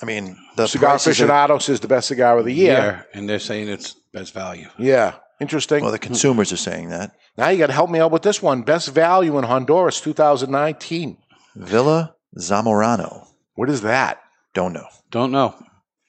I 0.00 0.04
mean, 0.06 0.36
the 0.56 0.66
Cigar 0.66 0.90
prices 0.90 1.06
are- 1.06 1.10
Aficionados 1.10 1.68
is 1.70 1.80
the 1.80 1.88
best 1.88 2.08
cigar 2.08 2.38
of 2.38 2.44
the 2.44 2.52
year. 2.52 2.72
Yeah, 3.12 3.18
and 3.18 3.28
they're 3.28 3.38
saying 3.38 3.68
it's 3.68 3.94
best 4.12 4.34
value. 4.34 4.68
Yeah, 4.78 5.14
interesting. 5.40 5.82
well, 5.82 5.90
the 5.90 5.98
consumers 5.98 6.52
are 6.52 6.56
saying 6.58 6.90
that. 6.90 7.12
now 7.38 7.48
you 7.48 7.58
got 7.58 7.68
to 7.68 7.72
help 7.72 7.90
me 7.90 7.98
out 7.98 8.10
with 8.12 8.22
this 8.22 8.40
one. 8.42 8.62
Best 8.62 8.90
value 8.90 9.38
in 9.38 9.44
Honduras 9.44 10.00
2019. 10.02 11.16
Villa 11.56 12.14
Zamorano. 12.38 13.26
What 13.54 13.70
is 13.70 13.80
that? 13.82 14.20
Don't 14.54 14.72
know. 14.74 14.86
Don't 15.10 15.32
know. 15.32 15.54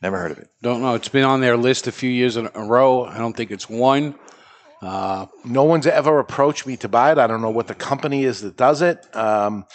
Never 0.01 0.17
heard 0.17 0.31
of 0.31 0.37
it. 0.37 0.49
Don't 0.61 0.81
know. 0.81 0.93
It's 0.95 1.09
been 1.09 1.23
on 1.23 1.41
their 1.41 1.57
list 1.57 1.87
a 1.87 1.91
few 1.91 2.09
years 2.09 2.37
in 2.37 2.49
a 2.53 2.63
row. 2.63 3.05
I 3.05 3.17
don't 3.17 3.35
think 3.35 3.51
it's 3.51 3.69
won. 3.69 4.15
Uh, 4.81 5.25
No 5.43 5.63
one's 5.63 5.87
ever 5.87 6.19
approached 6.19 6.67
me 6.67 6.77
to 6.77 6.87
buy 6.87 7.11
it. 7.11 7.17
I 7.17 7.25
don't 7.25 7.41
know 7.41 7.49
what 7.49 7.67
the 7.67 7.73
company 7.75 8.23
is 8.23 8.41
that 8.41 8.57
does 8.57 8.81
it. 8.83 9.03
Um, 9.15 9.65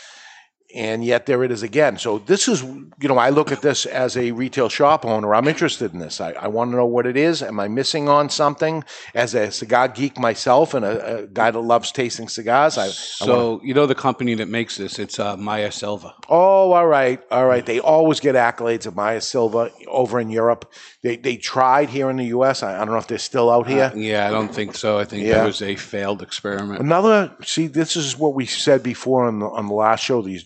and 0.75 1.05
yet 1.05 1.26
there 1.26 1.43
it 1.45 1.50
is 1.50 1.62
again. 1.62 1.99
So 1.99 2.19
this 2.19 2.49
is, 2.49 2.62
you 2.62 3.09
know, 3.09 3.19
I 3.19 3.31
look 3.31 3.52
at 3.52 3.62
this 3.62 3.87
as 3.87 4.17
a 4.17 4.33
retail 4.33 4.69
shop 4.69 5.05
owner. 5.05 5.35
I'm 5.35 5.49
interested 5.49 5.93
in 5.93 5.99
this. 5.99 6.21
I, 6.21 6.33
I 6.33 6.49
want 6.49 6.71
to 6.73 6.76
know 6.76 6.87
what 6.87 7.07
it 7.07 7.17
is. 7.17 7.43
Am 7.43 7.59
I 7.61 7.69
missing 7.69 8.09
on 8.09 8.31
something? 8.31 8.85
As 9.14 9.35
a 9.35 9.50
cigar 9.50 9.88
geek 9.88 10.19
myself 10.19 10.75
and 10.75 10.85
a, 10.85 11.19
a 11.23 11.26
guy 11.26 11.50
that 11.50 11.59
loves 11.61 11.93
tasting 11.93 12.29
cigars, 12.29 12.79
I, 12.79 12.83
I 12.83 12.87
wanna- 12.87 12.93
so 12.93 13.61
you 13.62 13.75
know 13.75 13.87
the 13.87 13.95
company 13.95 14.35
that 14.35 14.49
makes 14.49 14.76
this? 14.76 14.99
It's 14.99 15.19
uh, 15.19 15.37
Maya 15.37 15.71
Selva. 15.73 16.14
Oh, 16.29 16.73
all 16.73 16.87
right, 16.87 17.21
all 17.31 17.47
right. 17.47 17.64
They 17.64 17.79
always 17.81 18.21
get 18.21 18.35
accolades 18.35 18.87
of 18.87 18.97
Maya 18.97 19.21
Selva 19.21 19.71
over 19.88 20.21
in 20.21 20.31
Europe. 20.31 20.73
They 21.02 21.17
they 21.17 21.37
tried 21.37 21.91
here 21.91 22.11
in 22.11 22.17
the 22.17 22.26
U.S. 22.26 22.62
I, 22.62 22.75
I 22.76 22.79
don't 22.79 22.91
know 22.91 22.97
if 22.99 23.07
they're 23.09 23.19
still 23.19 23.50
out 23.50 23.67
here. 23.67 23.93
Yeah, 23.95 24.29
I 24.29 24.31
don't 24.31 24.55
think 24.55 24.75
so. 24.76 24.99
I 24.99 25.05
think 25.05 25.25
Yeah. 25.26 25.38
that 25.38 25.47
was 25.47 25.61
a 25.62 25.76
failed 25.76 26.23
experiment. 26.23 26.81
Another, 26.81 27.35
see, 27.45 27.67
this 27.67 27.97
is 27.97 28.17
what 28.17 28.35
we 28.35 28.47
said 28.47 28.83
before 28.83 29.25
on 29.26 29.41
the 29.41 29.47
on 29.47 29.67
the 29.67 29.75
last 29.75 30.02
show. 30.05 30.23
These 30.23 30.45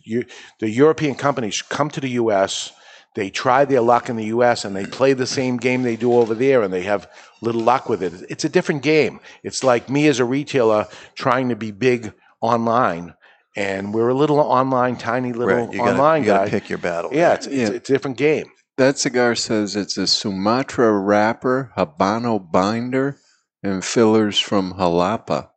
the 0.60 0.70
European 0.70 1.14
companies 1.14 1.62
come 1.62 1.90
to 1.90 2.00
the 2.00 2.10
U.S. 2.10 2.72
They 3.14 3.30
try 3.30 3.64
their 3.64 3.80
luck 3.80 4.08
in 4.10 4.16
the 4.16 4.26
U.S. 4.26 4.64
and 4.64 4.76
they 4.76 4.84
play 4.86 5.12
the 5.14 5.26
same 5.26 5.56
game 5.56 5.82
they 5.82 5.96
do 5.96 6.12
over 6.14 6.34
there, 6.34 6.62
and 6.62 6.72
they 6.72 6.82
have 6.82 7.08
little 7.40 7.62
luck 7.62 7.88
with 7.88 8.02
it. 8.02 8.12
It's 8.28 8.44
a 8.44 8.48
different 8.48 8.82
game. 8.82 9.20
It's 9.42 9.64
like 9.64 9.88
me 9.88 10.06
as 10.06 10.18
a 10.20 10.24
retailer 10.24 10.86
trying 11.14 11.48
to 11.48 11.56
be 11.56 11.70
big 11.70 12.12
online, 12.42 13.14
and 13.56 13.94
we're 13.94 14.10
a 14.10 14.14
little 14.14 14.38
online, 14.38 14.96
tiny 14.96 15.32
little 15.32 15.54
Right. 15.64 15.72
You 15.72 15.78
gotta, 15.78 15.92
online 15.92 16.22
you 16.22 16.26
gotta 16.26 16.46
guy. 16.46 16.50
pick 16.50 16.68
your 16.68 16.78
battle. 16.78 17.10
yeah, 17.12 17.32
it's, 17.34 17.46
it's, 17.46 17.56
Yeah. 17.56 17.68
it's 17.76 17.88
a 17.88 17.92
different 17.92 18.18
game. 18.18 18.46
That 18.76 18.98
cigar 18.98 19.34
says 19.34 19.74
it's 19.74 19.96
a 19.96 20.06
Sumatra 20.06 20.92
wrapper, 20.92 21.72
Habano 21.78 22.38
binder, 22.52 23.16
and 23.62 23.82
fillers 23.82 24.38
from 24.38 24.74
Jalapa. 24.74 25.48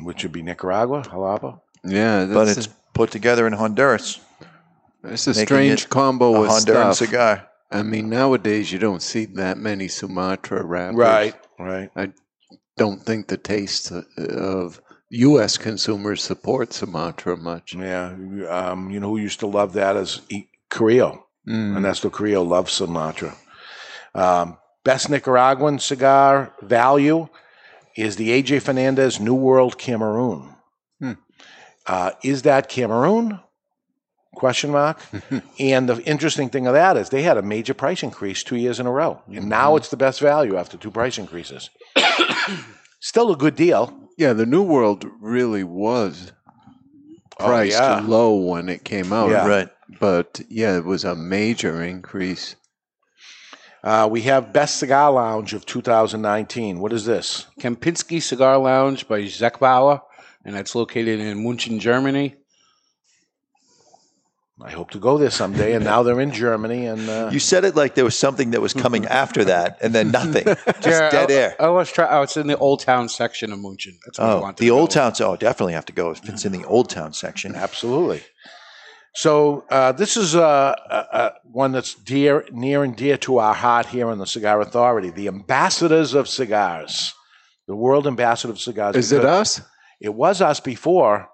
which 0.00 0.22
would 0.22 0.32
be 0.32 0.42
Nicaragua, 0.42 1.02
Jalapa. 1.02 1.60
Yeah, 1.82 2.26
but 2.26 2.44
that's 2.46 2.58
it's 2.58 2.68
put 2.94 3.10
together 3.10 3.46
in 3.46 3.52
Honduras. 3.52 4.20
it's 5.02 5.26
a 5.26 5.34
strange 5.34 5.84
it 5.84 5.88
combo 5.90 6.34
A 6.36 6.40
with 6.42 6.50
Honduran 6.50 6.94
stuff. 6.94 6.96
cigar. 6.96 7.48
I 7.70 7.82
mean, 7.82 8.08
nowadays 8.08 8.72
you 8.72 8.78
don't 8.78 9.02
see 9.02 9.24
that 9.34 9.58
many 9.58 9.88
Sumatra 9.88 10.62
wrappers. 10.64 10.96
Right, 10.96 11.34
right. 11.58 11.90
I 11.96 12.12
don't 12.76 13.02
think 13.02 13.26
the 13.28 13.36
taste 13.36 13.90
of 14.18 14.80
U.S. 15.10 15.58
consumers 15.58 16.22
support 16.22 16.72
Sumatra 16.72 17.36
much. 17.36 17.74
Yeah, 17.74 18.14
um, 18.48 18.90
you 18.90 19.00
know 19.00 19.10
who 19.10 19.18
used 19.18 19.40
to 19.40 19.46
love 19.46 19.72
that 19.74 19.96
is 19.96 20.20
E- 20.28 20.46
Carrillo. 20.70 21.26
Mm. 21.48 21.76
Ernesto 21.76 22.10
Carrillo 22.10 22.42
loves 22.42 22.72
Sumatra. 22.72 23.34
Um, 24.14 24.56
best 24.84 25.10
Nicaraguan 25.10 25.78
cigar 25.78 26.54
value 26.62 27.28
is 27.96 28.16
the 28.16 28.30
AJ 28.30 28.62
Fernandez 28.62 29.20
New 29.20 29.34
World 29.34 29.78
Cameroon. 29.78 30.53
Uh, 31.86 32.12
is 32.22 32.42
that 32.42 32.68
Cameroon? 32.68 33.40
Question 34.34 34.70
mark. 34.70 34.98
and 35.60 35.88
the 35.88 36.02
interesting 36.02 36.48
thing 36.48 36.66
of 36.66 36.72
that 36.74 36.96
is 36.96 37.10
they 37.10 37.22
had 37.22 37.36
a 37.36 37.42
major 37.42 37.74
price 37.74 38.02
increase 38.02 38.42
two 38.42 38.56
years 38.56 38.80
in 38.80 38.86
a 38.86 38.90
row, 38.90 39.22
and 39.32 39.48
now 39.48 39.76
it's 39.76 39.90
the 39.90 39.96
best 39.96 40.20
value 40.20 40.56
after 40.56 40.76
two 40.76 40.90
price 40.90 41.18
increases. 41.18 41.70
Still 43.00 43.30
a 43.32 43.36
good 43.36 43.54
deal. 43.54 44.08
Yeah, 44.18 44.32
the 44.32 44.46
New 44.46 44.62
World 44.62 45.04
really 45.20 45.62
was 45.64 46.32
Oh, 47.40 47.46
priced 47.46 47.72
yeah. 47.72 48.00
low 48.00 48.34
when 48.36 48.68
it 48.68 48.84
came 48.84 49.12
out. 49.12 49.30
Yeah. 49.30 49.46
Right. 49.46 49.68
But 50.00 50.40
yeah, 50.48 50.76
it 50.76 50.84
was 50.84 51.04
a 51.04 51.14
major 51.16 51.82
increase. 51.82 52.54
Uh, 53.82 54.08
we 54.10 54.22
have 54.22 54.52
Best 54.52 54.76
Cigar 54.78 55.10
Lounge 55.12 55.52
of 55.52 55.66
2019. 55.66 56.78
What 56.78 56.92
is 56.92 57.04
this? 57.04 57.46
Kempinski 57.60 58.22
Cigar 58.22 58.56
Lounge 58.58 59.06
by 59.08 59.22
Zechbauer, 59.22 60.00
and 60.44 60.54
that's 60.54 60.74
located 60.74 61.20
in 61.20 61.42
Munchen, 61.42 61.78
Germany. 61.80 62.36
I 64.62 64.70
hope 64.70 64.92
to 64.92 65.00
go 65.00 65.18
there 65.18 65.30
someday, 65.30 65.74
and 65.74 65.84
now 65.84 66.04
they're 66.04 66.20
in 66.20 66.30
Germany. 66.30 66.86
And 66.86 67.08
uh, 67.08 67.28
You 67.32 67.40
said 67.40 67.64
it 67.64 67.74
like 67.74 67.96
there 67.96 68.04
was 68.04 68.16
something 68.16 68.52
that 68.52 68.60
was 68.60 68.72
coming 68.72 69.04
after 69.06 69.44
that, 69.46 69.78
and 69.82 69.92
then 69.92 70.12
nothing. 70.12 70.44
Just 70.80 70.86
Yeah, 70.86 71.10
dead 71.10 71.30
I, 71.30 71.34
air. 71.34 71.56
I 71.58 71.68
was 71.70 71.90
try. 71.90 72.06
Oh, 72.08 72.22
it's 72.22 72.36
in 72.36 72.46
the 72.46 72.56
Old 72.58 72.78
Town 72.80 73.08
section 73.08 73.52
of 73.52 73.58
Munchen. 73.58 73.98
That's 74.06 74.18
what 74.20 74.26
I 74.28 74.32
Oh, 74.34 74.40
wanted 74.42 74.58
the 74.58 74.66
to 74.66 74.70
Old. 74.72 74.90
Town. 74.92 75.12
Oh, 75.20 75.34
definitely 75.36 75.72
have 75.72 75.86
to 75.86 75.92
go 75.92 76.12
if 76.12 76.26
it's 76.28 76.44
in 76.44 76.52
the 76.52 76.64
Old 76.66 76.88
Town 76.88 77.12
section. 77.12 77.56
absolutely. 77.56 78.22
So 79.16 79.64
uh, 79.70 79.92
this 79.92 80.16
is 80.16 80.34
uh, 80.36 80.40
uh, 80.42 81.04
uh, 81.12 81.30
one 81.44 81.72
that's 81.72 81.94
dear, 81.94 82.44
near 82.52 82.82
and 82.84 82.96
dear 82.96 83.16
to 83.18 83.38
our 83.38 83.54
heart 83.54 83.86
here 83.86 84.10
in 84.10 84.18
the 84.18 84.26
Cigar 84.26 84.60
Authority. 84.60 85.10
The 85.10 85.28
ambassadors 85.28 86.14
of 86.14 86.28
cigars, 86.28 87.12
the 87.68 87.76
world 87.76 88.06
ambassador 88.06 88.52
of 88.52 88.60
cigars. 88.60 88.96
Is 88.96 89.10
it 89.12 89.18
because 89.22 89.58
us? 89.58 89.66
It 90.04 90.14
was 90.14 90.40
us 90.42 90.60
before, 90.60 91.28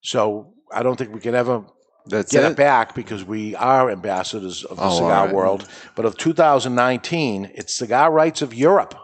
so 0.00 0.52
I 0.72 0.82
don't 0.84 0.96
think 0.96 1.12
we 1.12 1.20
can 1.20 1.34
ever 1.34 1.64
That's 2.06 2.30
get 2.32 2.44
it. 2.44 2.52
it 2.52 2.56
back 2.56 2.94
because 2.94 3.24
we 3.24 3.56
are 3.56 3.90
ambassadors 3.90 4.62
of 4.64 4.76
the 4.76 4.84
Oh, 4.84 4.90
cigar 4.98 5.18
all 5.20 5.26
right. 5.26 5.34
world. 5.34 5.66
But 5.96 6.04
of 6.04 6.16
2019, 6.16 7.50
it's 7.54 7.74
Cigar 7.74 8.12
Rights 8.12 8.40
of 8.42 8.54
Europe. 8.54 8.94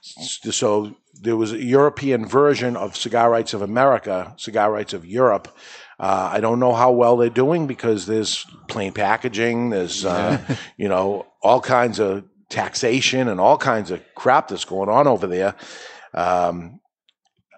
S- 0.00 0.38
So 0.52 0.94
there 1.22 1.36
was 1.36 1.52
a 1.52 1.62
European 1.62 2.26
version 2.26 2.76
of 2.76 2.96
Cigar 2.96 3.30
Rights 3.30 3.54
of 3.54 3.62
America, 3.62 4.34
Cigar 4.36 4.70
Rights 4.70 4.92
of 4.94 5.04
Europe. 5.04 5.48
Uh, 5.98 6.30
I 6.36 6.40
don't 6.40 6.60
know 6.60 6.74
how 6.74 6.92
well 6.92 7.16
they're 7.16 7.30
doing 7.44 7.66
because 7.66 8.06
there's 8.06 8.44
plain 8.68 8.92
packaging, 8.92 9.70
there's 9.70 10.04
uh, 10.04 10.38
you 10.76 10.88
know 10.88 11.26
all 11.42 11.60
kinds 11.60 11.98
of 11.98 12.22
taxation 12.50 13.26
and 13.28 13.40
all 13.40 13.58
kinds 13.58 13.90
of 13.90 14.00
crap 14.14 14.46
that's 14.48 14.64
going 14.64 14.88
on 14.88 15.06
over 15.08 15.26
there. 15.26 15.54
Um, 16.14 16.80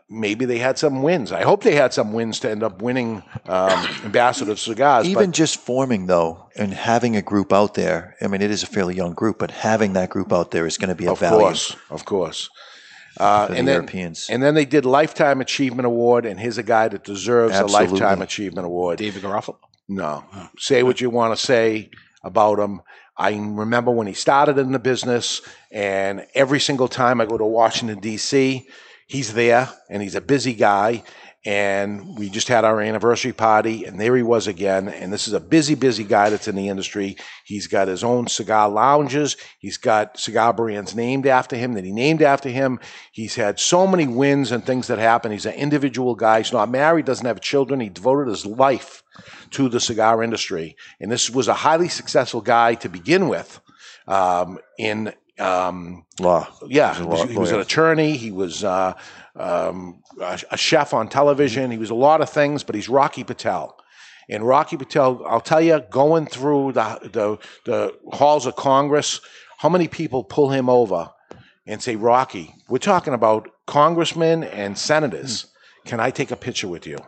maybe 0.09 0.45
they 0.45 0.59
had 0.59 0.79
some 0.79 1.03
wins. 1.03 1.33
I 1.33 1.43
hope 1.43 1.62
they 1.62 1.75
had 1.75 1.93
some 1.93 2.12
wins 2.12 2.41
to 2.41 2.50
end 2.50 2.62
up 2.62 2.81
winning 2.81 3.23
um, 3.47 3.87
Ambassador 4.05 4.53
of 4.53 4.59
Cigars. 4.59 5.07
Even 5.07 5.27
but 5.27 5.35
just 5.35 5.59
forming 5.59 6.07
though 6.07 6.49
and 6.57 6.73
having 6.73 7.17
a 7.17 7.23
group 7.23 7.53
out 7.53 7.75
there. 7.75 8.17
I 8.21 8.27
mean, 8.27 8.43
it 8.43 8.50
is 8.50 8.62
a 8.62 8.67
fairly 8.67 8.95
young 8.95 9.12
group, 9.12 9.38
but 9.38 9.50
having 9.50 9.93
that 9.95 10.11
group 10.11 10.33
out 10.33 10.50
there 10.50 10.67
is 10.67 10.79
going 10.79 10.88
to 10.88 10.95
be 10.95 11.07
a 11.07 11.12
of 11.12 11.21
value 11.21 11.38
course, 11.38 11.77
of 11.91 12.05
course. 12.05 12.49
Uh, 13.17 13.47
for 13.47 13.53
the 13.53 13.59
and 13.59 13.69
then, 13.69 13.75
Europeans. 13.75 14.29
and 14.31 14.43
then 14.43 14.55
they 14.55 14.65
did 14.65 14.85
Lifetime 14.85 15.41
Achievement 15.41 15.87
Award, 15.87 16.25
and 16.25 16.38
here's 16.38 16.59
a 16.59 16.62
guy 16.62 16.87
that 16.87 17.03
deserves 17.03 17.53
Absolutely. 17.53 17.87
a 17.87 17.91
Lifetime 17.91 18.23
Achievement 18.23 18.65
Award. 18.65 18.99
David 18.99 19.23
Garofalo. 19.23 19.57
No, 19.88 20.25
say 20.59 20.83
what 20.83 21.00
you 21.00 21.11
want 21.11 21.37
to 21.37 21.45
say 21.45 21.91
about 22.23 22.59
him. 22.59 22.83
I 23.17 23.31
remember 23.31 23.91
when 23.91 24.07
he 24.07 24.12
started 24.12 24.59
in 24.59 24.71
the 24.71 24.79
business, 24.79 25.41
and 25.73 26.27
every 26.35 26.61
single 26.61 26.87
time 26.87 27.21
I 27.21 27.27
go 27.27 27.37
to 27.37 27.45
Washington 27.45 27.99
D.C., 27.99 28.69
he's 29.09 29.33
there, 29.35 29.69
and 29.91 30.03
he's 30.03 30.15
a 30.15 30.21
busy 30.21 30.55
guy. 30.55 31.03
And 31.45 32.19
we 32.19 32.29
just 32.29 32.49
had 32.49 32.65
our 32.65 32.81
anniversary 32.81 33.33
party, 33.33 33.85
and 33.85 33.99
there 33.99 34.15
he 34.17 34.25
was 34.25 34.49
again. 34.49 34.88
And 34.88 35.12
this 35.12 35.29
is 35.29 35.35
a 35.35 35.41
busy, 35.41 35.75
busy 35.75 36.05
guy 36.05 36.31
that's 36.31 36.49
in 36.49 36.57
the 36.57 36.69
industry. 36.69 37.17
He's 37.45 37.69
got 37.69 37.88
his 37.88 38.03
own 38.05 38.27
cigar 38.27 38.69
lounges. 38.69 39.37
He's 39.61 39.79
got 39.79 40.19
cigar 40.19 40.53
brands 40.53 40.95
named 40.97 41.27
after 41.27 41.57
him 41.57 41.75
that 41.75 41.85
he 41.85 41.93
named 41.93 42.23
after 42.23 42.49
him. 42.49 42.81
He's 43.12 43.37
had 43.37 43.61
so 43.61 43.87
many 43.87 44.07
wins 44.07 44.50
and 44.50 44.67
things 44.67 44.88
that 44.88 44.99
happen. 44.99 45.31
He's 45.33 45.47
an 45.47 45.55
individual 45.55 46.17
guy. 46.17 46.38
He's 46.38 46.53
not 46.53 46.71
married, 46.71 47.07
doesn't 47.07 47.25
have 47.25 47.41
children. 47.41 47.81
He 47.81 47.88
devoted 47.88 48.29
his 48.29 48.45
life 48.45 49.03
to 49.53 49.69
the 49.69 49.81
cigar 49.81 50.23
industry. 50.23 50.77
And 51.00 51.11
this 51.11 51.31
was 51.31 51.49
a 51.49 51.55
highly 51.55 51.88
successful 51.88 52.41
guy 52.41 52.75
to 52.75 52.88
begin 52.88 53.29
with. 53.29 53.61
Um, 54.09 54.59
in 54.79 55.15
um, 55.38 56.04
Law. 56.21 56.49
yeah, 56.66 56.95
he 56.95 57.02
was, 57.02 57.30
he 57.30 57.37
was 57.37 57.52
an 57.52 57.61
attorney. 57.61 58.16
He 58.16 58.33
was 58.33 58.64
uh, 58.64 58.95
um, 59.37 60.02
a, 60.21 60.40
a 60.50 60.57
chef 60.57 60.92
on 60.92 61.09
television. 61.09 61.71
He 61.71 61.78
was 61.78 61.90
a 61.90 61.95
lot 61.95 62.21
of 62.21 62.30
things, 62.30 62.62
but 62.64 62.75
he's 62.75 62.88
Rocky 62.88 63.25
Patel. 63.25 63.76
And 64.30 64.47
Rocky 64.47 64.76
Patel, 64.76 65.23
I'll 65.26 65.40
tell 65.40 65.61
you, 65.61 65.80
going 65.90 66.26
through 66.26 66.73
the, 66.73 66.99
the 67.12 67.38
the 67.64 67.99
halls 68.12 68.47
of 68.47 68.57
Congress, 68.57 69.21
how 69.59 69.68
many 69.68 69.88
people 69.88 70.23
pull 70.23 70.50
him 70.50 70.68
over 70.68 71.11
and 71.66 71.83
say, 71.83 71.97
"Rocky, 71.97 72.54
we're 72.68 72.78
talking 72.78 73.14
about 73.14 73.49
congressmen 73.66 74.45
and 74.45 74.76
senators. 74.76 75.47
Can 75.87 76.00
I 76.00 76.11
take 76.11 76.30
a 76.30 76.37
picture 76.37 76.68
with 76.68 76.87
you?" 76.87 76.99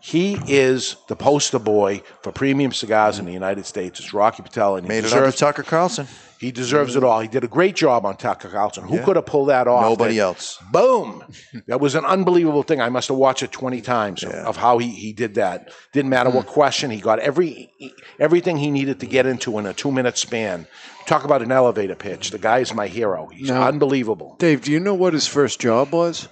He 0.00 0.38
is 0.46 0.96
the 1.08 1.16
poster 1.16 1.58
boy 1.58 2.02
for 2.22 2.32
premium 2.32 2.72
cigars 2.72 3.18
in 3.18 3.26
the 3.26 3.32
United 3.32 3.66
States. 3.66 4.00
It's 4.00 4.14
Rocky 4.14 4.42
Patel, 4.42 4.76
and 4.76 4.88
Made 4.88 5.04
it 5.04 5.12
up 5.12 5.30
to 5.30 5.36
Tucker 5.36 5.62
Carlson. 5.62 6.06
He 6.40 6.50
deserves 6.52 6.96
it 6.96 7.04
all. 7.04 7.20
He 7.20 7.28
did 7.28 7.44
a 7.44 7.48
great 7.48 7.76
job 7.76 8.06
on 8.06 8.16
Tucker 8.16 8.48
Carlson. 8.48 8.88
Who 8.88 8.96
Yeah. 8.96 9.04
could 9.04 9.16
have 9.16 9.26
pulled 9.26 9.50
that 9.50 9.68
off? 9.68 9.82
Nobody 9.82 10.14
That- 10.16 10.22
else. 10.22 10.58
Boom! 10.72 11.22
that 11.66 11.80
was 11.80 11.94
an 11.94 12.06
unbelievable 12.06 12.62
thing. 12.62 12.80
I 12.80 12.88
must 12.88 13.08
have 13.08 13.18
watched 13.18 13.42
it 13.42 13.52
twenty 13.52 13.82
times 13.82 14.22
of- 14.22 14.32
Yeah. 14.32 14.44
of 14.44 14.56
how 14.56 14.78
he, 14.78 14.88
he 14.88 15.12
did 15.12 15.34
that. 15.34 15.68
Didn't 15.92 16.08
matter 16.08 16.30
what 16.30 16.46
question 16.46 16.90
he 16.90 16.98
got. 16.98 17.18
Every 17.18 17.70
everything 18.18 18.56
he 18.56 18.70
needed 18.70 19.00
to 19.00 19.06
get 19.06 19.26
into 19.26 19.58
in 19.58 19.66
a 19.66 19.74
two 19.74 19.92
minute 19.92 20.16
span. 20.16 20.66
Talk 21.06 21.24
about 21.24 21.42
an 21.42 21.52
elevator 21.52 21.94
pitch. 21.94 22.30
The 22.30 22.38
guy 22.38 22.60
is 22.60 22.72
my 22.72 22.86
hero. 22.86 23.28
He's 23.32 23.48
No. 23.50 23.60
unbelievable. 23.62 24.36
Dave, 24.38 24.62
do 24.62 24.72
you 24.72 24.80
know 24.80 24.94
what 24.94 25.12
his 25.12 25.26
first 25.26 25.60
job 25.60 25.92
was? 25.92 26.26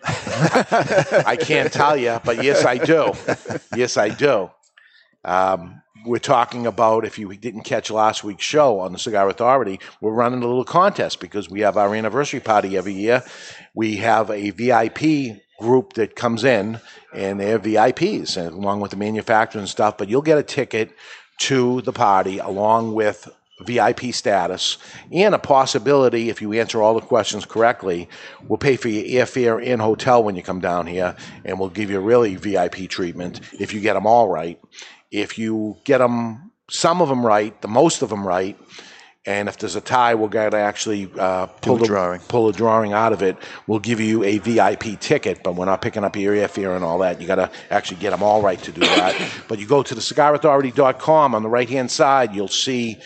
I 0.04 1.36
can't 1.40 1.72
tell 1.72 1.96
you, 1.96 2.20
but 2.24 2.42
yes, 2.44 2.64
I 2.64 2.76
do. 2.78 3.12
Yes, 3.76 3.96
I 3.96 4.08
do. 4.10 4.50
Um, 5.24 5.82
we're 6.04 6.18
talking 6.18 6.66
about 6.66 7.04
if 7.04 7.18
you 7.18 7.34
didn't 7.34 7.62
catch 7.62 7.90
last 7.90 8.24
week's 8.24 8.44
show 8.44 8.80
on 8.80 8.92
the 8.92 8.98
Cigar 8.98 9.28
Authority, 9.28 9.80
we're 10.00 10.12
running 10.12 10.42
a 10.42 10.46
little 10.46 10.64
contest 10.64 11.20
because 11.20 11.50
we 11.50 11.60
have 11.60 11.76
our 11.76 11.94
anniversary 11.94 12.40
party 12.40 12.76
every 12.76 12.94
year. 12.94 13.22
We 13.74 13.96
have 13.96 14.30
a 14.30 14.50
VIP 14.50 15.40
group 15.58 15.94
that 15.94 16.14
comes 16.14 16.44
in, 16.44 16.80
and 17.12 17.40
they're 17.40 17.58
VIPs, 17.58 18.36
and 18.36 18.54
along 18.54 18.80
with 18.80 18.92
the 18.92 18.96
manufacturer 18.96 19.60
and 19.60 19.68
stuff. 19.68 19.98
But 19.98 20.08
you'll 20.08 20.22
get 20.22 20.38
a 20.38 20.42
ticket 20.42 20.92
to 21.38 21.82
the 21.82 21.92
party 21.92 22.38
along 22.38 22.94
with 22.94 23.28
VIP 23.60 24.14
status 24.14 24.78
and 25.10 25.34
a 25.34 25.38
possibility, 25.38 26.28
if 26.28 26.40
you 26.40 26.52
answer 26.52 26.80
all 26.80 26.94
the 26.94 27.00
questions 27.00 27.44
correctly, 27.44 28.08
we'll 28.46 28.58
pay 28.58 28.76
for 28.76 28.88
your 28.88 29.24
airfare 29.24 29.64
and 29.64 29.82
hotel 29.82 30.22
when 30.22 30.36
you 30.36 30.42
come 30.42 30.60
down 30.60 30.86
here, 30.86 31.16
and 31.44 31.58
we'll 31.58 31.68
give 31.68 31.90
you 31.90 31.98
really 31.98 32.36
VIP 32.36 32.88
treatment 32.88 33.40
if 33.58 33.72
you 33.74 33.80
get 33.80 33.94
them 33.94 34.06
all 34.06 34.28
right. 34.28 34.60
If 35.10 35.38
you 35.38 35.76
get 35.84 35.98
them, 35.98 36.52
some 36.70 37.00
of 37.00 37.08
them 37.08 37.24
right, 37.24 37.60
the 37.62 37.68
most 37.68 38.02
of 38.02 38.10
them 38.10 38.26
right, 38.26 38.58
and 39.26 39.46
if 39.48 39.58
there's 39.58 39.76
a 39.76 39.80
tie, 39.82 40.14
we're 40.14 40.28
going 40.28 40.52
to 40.52 40.56
actually 40.56 41.10
uh, 41.18 41.46
pull 41.46 41.76
a 41.76 41.80
the- 41.80 41.86
drawing. 41.86 42.20
pull 42.20 42.48
a 42.48 42.52
drawing 42.52 42.94
out 42.94 43.12
of 43.12 43.22
it. 43.22 43.36
We'll 43.66 43.78
give 43.78 44.00
you 44.00 44.24
a 44.24 44.38
VIP 44.38 44.98
ticket, 45.00 45.42
but 45.42 45.54
we're 45.54 45.66
not 45.66 45.82
picking 45.82 46.02
up 46.02 46.16
your 46.16 46.34
airfare 46.34 46.74
and 46.74 46.82
all 46.84 46.98
that. 47.00 47.20
You 47.20 47.26
got 47.26 47.34
to 47.34 47.50
actually 47.70 47.98
get 47.98 48.10
them 48.10 48.22
all 48.22 48.40
right 48.40 48.60
to 48.62 48.72
do 48.72 48.80
that. 48.80 49.20
but 49.48 49.58
you 49.58 49.66
go 49.66 49.82
to 49.82 49.94
the 49.94 50.00
cigarauthority.com 50.00 51.34
on 51.34 51.42
the 51.42 51.48
right 51.48 51.68
hand 51.68 51.90
side, 51.90 52.34
you'll 52.34 52.48
see 52.48 52.96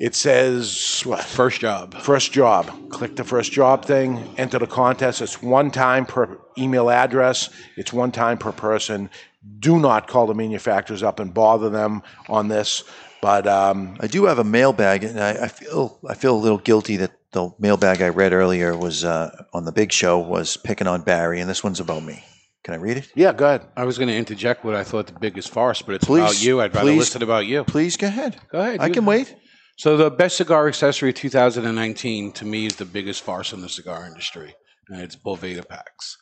it 0.00 0.14
says 0.14 1.02
what? 1.04 1.22
First 1.24 1.60
job. 1.60 1.94
First 2.00 2.32
job. 2.32 2.90
Click 2.90 3.16
the 3.16 3.24
first 3.24 3.52
job 3.52 3.84
thing, 3.84 4.18
enter 4.38 4.58
the 4.58 4.66
contest. 4.66 5.20
It's 5.20 5.42
one 5.42 5.70
time 5.70 6.06
per 6.06 6.38
email 6.58 6.90
address, 6.90 7.50
it's 7.76 7.92
one 7.92 8.10
time 8.10 8.38
per 8.38 8.50
person. 8.50 9.10
Do 9.58 9.78
not 9.78 10.08
call 10.08 10.26
the 10.26 10.34
manufacturers 10.34 11.02
up 11.02 11.20
and 11.20 11.32
bother 11.32 11.70
them 11.70 12.02
on 12.28 12.48
this. 12.48 12.82
But 13.22 13.46
um, 13.46 13.96
I 14.00 14.06
do 14.06 14.24
have 14.24 14.38
a 14.38 14.44
mailbag, 14.44 15.04
and 15.04 15.20
I, 15.20 15.44
I 15.44 15.48
feel 15.48 15.98
I 16.08 16.14
feel 16.14 16.34
a 16.34 16.40
little 16.40 16.58
guilty 16.58 16.96
that 16.96 17.12
the 17.32 17.50
mailbag 17.58 18.00
I 18.00 18.08
read 18.08 18.32
earlier 18.32 18.76
was 18.76 19.04
uh, 19.04 19.44
on 19.52 19.66
the 19.66 19.72
big 19.72 19.92
show 19.92 20.18
was 20.18 20.56
picking 20.56 20.86
on 20.86 21.02
Barry, 21.02 21.40
and 21.40 21.48
this 21.48 21.62
one's 21.62 21.80
about 21.80 22.02
me. 22.02 22.24
Can 22.62 22.74
I 22.74 22.78
read 22.78 22.96
it? 22.98 23.10
yeah, 23.14 23.32
go 23.32 23.46
ahead. 23.46 23.66
I 23.76 23.84
was 23.84 23.96
going 23.98 24.08
to 24.08 24.16
interject 24.16 24.64
what 24.64 24.74
I 24.74 24.84
thought 24.84 25.06
the 25.06 25.18
biggest 25.18 25.48
farce, 25.50 25.80
but 25.82 25.94
it's 25.94 26.04
Please, 26.04 26.20
about 26.20 26.42
you. 26.42 26.60
I'd 26.60 26.74
rather 26.74 26.90
please. 26.90 26.98
listen 26.98 27.22
about 27.22 27.46
you. 27.46 27.64
Please 27.64 27.96
go 27.96 28.06
ahead. 28.06 28.36
Go 28.50 28.60
ahead. 28.60 28.80
I 28.80 28.86
you- 28.86 28.92
can 28.92 29.04
wait. 29.06 29.34
So 29.80 29.96
the 29.96 30.10
best 30.10 30.36
cigar 30.36 30.68
accessory 30.68 31.10
2019 31.14 32.32
to 32.32 32.44
me 32.44 32.66
is 32.66 32.76
the 32.76 32.84
biggest 32.84 33.22
farce 33.22 33.54
in 33.54 33.62
the 33.62 33.68
cigar 33.70 34.04
industry, 34.06 34.54
and 34.90 35.00
it's 35.00 35.16
Boveda 35.16 35.66
packs. 35.66 36.18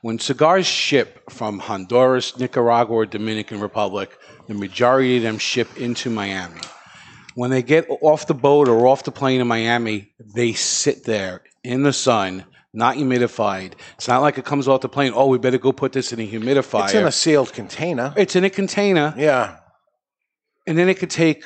When 0.00 0.18
cigars 0.18 0.64
ship 0.64 1.30
from 1.30 1.58
Honduras, 1.58 2.38
Nicaragua, 2.38 2.96
or 2.96 3.04
Dominican 3.04 3.60
Republic, 3.60 4.16
the 4.48 4.54
majority 4.54 5.18
of 5.18 5.24
them 5.24 5.36
ship 5.36 5.76
into 5.76 6.08
Miami. 6.08 6.62
When 7.34 7.50
they 7.50 7.62
get 7.62 7.86
off 8.00 8.28
the 8.28 8.32
boat 8.32 8.66
or 8.66 8.86
off 8.86 9.04
the 9.04 9.12
plane 9.12 9.42
in 9.42 9.46
Miami, 9.46 10.14
they 10.34 10.54
sit 10.54 11.04
there 11.04 11.42
in 11.62 11.82
the 11.82 11.92
sun, 11.92 12.46
not 12.72 12.96
humidified. 12.96 13.74
It's 13.96 14.08
not 14.08 14.22
like 14.22 14.38
it 14.38 14.46
comes 14.46 14.68
off 14.68 14.80
the 14.80 14.88
plane. 14.88 15.12
Oh, 15.14 15.26
we 15.26 15.36
better 15.36 15.58
go 15.58 15.70
put 15.70 15.92
this 15.92 16.14
in 16.14 16.20
a 16.20 16.26
humidifier. 16.26 16.84
It's 16.84 16.94
in 16.94 17.06
a 17.06 17.12
sealed 17.12 17.52
container. 17.52 18.14
it's 18.16 18.36
in 18.36 18.44
a 18.44 18.48
container 18.48 19.12
Yeah. 19.18 19.58
And 20.66 20.76
then 20.76 20.88
it 20.88 20.98
could 20.98 21.10
take 21.10 21.44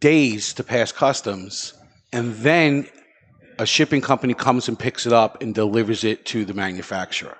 days 0.00 0.52
to 0.54 0.64
pass 0.64 0.92
customs 0.92 1.74
and 2.12 2.34
then 2.36 2.88
a 3.58 3.66
shipping 3.66 4.00
company 4.00 4.34
comes 4.34 4.68
and 4.68 4.78
picks 4.78 5.06
it 5.06 5.12
up 5.12 5.42
and 5.42 5.54
delivers 5.54 6.04
it 6.04 6.24
to 6.26 6.44
the 6.44 6.54
manufacturer 6.54 7.36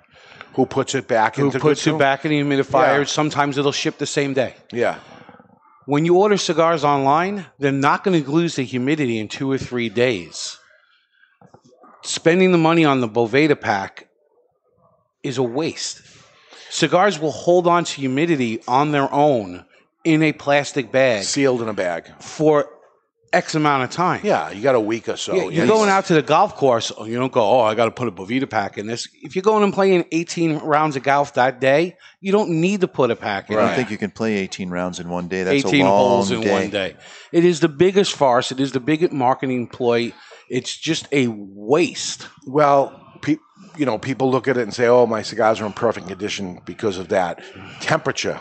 Who 0.54 0.66
puts 0.66 0.94
it 0.94 1.08
back 1.08 1.36
who 1.36 1.46
into 1.46 1.60
puts 1.60 1.86
it 1.86 1.98
back 1.98 2.24
in 2.24 2.30
the 2.30 2.40
humidifier. 2.40 2.98
Yeah. 2.98 3.04
sometimes 3.04 3.58
it'll 3.58 3.72
ship 3.72 3.98
the 3.98 4.06
same 4.06 4.34
day. 4.34 4.54
Yeah. 4.72 4.98
when 5.86 6.04
you 6.04 6.16
order 6.18 6.36
cigars 6.36 6.84
online 6.84 7.46
they're 7.58 7.72
not 7.72 8.04
going 8.04 8.22
to 8.22 8.30
lose 8.30 8.56
the 8.56 8.64
humidity 8.64 9.18
in 9.18 9.28
two 9.28 9.50
or 9.50 9.58
three 9.58 9.88
days. 9.88 10.58
Spending 12.02 12.52
the 12.52 12.58
money 12.58 12.84
on 12.84 13.00
the 13.00 13.08
boveda 13.08 13.60
pack 13.60 14.08
is 15.22 15.36
a 15.36 15.42
waste. 15.42 16.00
Cigars 16.70 17.18
will 17.18 17.32
hold 17.32 17.66
on 17.66 17.84
to 17.84 18.00
humidity 18.00 18.62
on 18.68 18.92
their 18.92 19.12
own 19.12 19.64
in 20.04 20.22
a 20.22 20.32
plastic 20.32 20.90
bag 20.92 21.24
Sealed 21.24 21.62
in 21.62 21.68
a 21.68 21.74
bag. 21.74 22.06
for 22.20 22.70
X 23.30 23.54
amount 23.54 23.82
of 23.84 23.90
time. 23.90 24.22
Yeah, 24.24 24.50
you 24.50 24.62
got 24.62 24.74
a 24.74 24.80
week 24.80 25.06
or 25.08 25.16
so. 25.18 25.34
Yeah, 25.34 25.48
you're 25.50 25.66
going 25.66 25.90
out 25.90 26.06
to 26.06 26.14
the 26.14 26.22
golf 26.22 26.54
course. 26.56 26.90
oh, 26.96 27.04
You 27.04 27.18
don't 27.18 27.30
go, 27.32 27.42
oh, 27.42 27.60
I 27.60 27.74
got 27.74 27.84
to 27.84 27.90
put 27.90 28.08
a 28.08 28.10
Boveda 28.10 28.48
pack 28.48 28.78
in 28.78 28.86
this. 28.86 29.06
If 29.22 29.36
you're 29.36 29.42
going 29.42 29.62
and 29.62 29.72
playing 29.74 30.06
18 30.12 30.58
rounds 30.60 30.96
of 30.96 31.02
golf 31.02 31.34
that 31.34 31.60
day, 31.60 31.98
you 32.22 32.32
don't 32.32 32.48
need 32.62 32.80
to 32.80 32.88
put 32.88 33.10
a 33.10 33.16
pack 33.16 33.50
in 33.50 33.56
I 33.56 33.58
there. 33.58 33.66
don't 33.66 33.76
think 33.76 33.90
you 33.90 33.98
can 33.98 34.10
play 34.12 34.38
18 34.38 34.70
rounds 34.70 34.98
in 34.98 35.10
one 35.10 35.28
day. 35.28 35.42
That's 35.42 35.62
18 35.66 35.84
a 35.84 35.88
long 35.90 35.98
holes 36.08 36.30
in 36.30 36.40
day. 36.40 36.50
one 36.52 36.70
day. 36.70 36.96
It 37.30 37.44
is 37.44 37.60
the 37.60 37.68
biggest 37.68 38.14
farce. 38.14 38.50
It 38.50 38.60
is 38.60 38.72
the 38.72 38.80
biggest 38.80 39.12
marketing 39.12 39.66
ploy. 39.66 40.14
It's 40.48 40.74
just 40.74 41.06
a 41.12 41.26
waste. 41.28 42.26
Well, 42.46 42.98
pe- 43.20 43.36
you 43.76 43.84
know, 43.84 43.98
people 43.98 44.30
look 44.30 44.48
at 44.48 44.56
it 44.56 44.62
and 44.62 44.72
say, 44.72 44.86
"Oh, 44.86 45.04
my 45.04 45.20
cigars 45.20 45.60
are 45.60 45.66
in 45.66 45.74
perfect 45.74 46.08
condition 46.08 46.62
because 46.64 46.96
of 46.96 47.08
that." 47.08 47.42
Temperature 47.82 48.40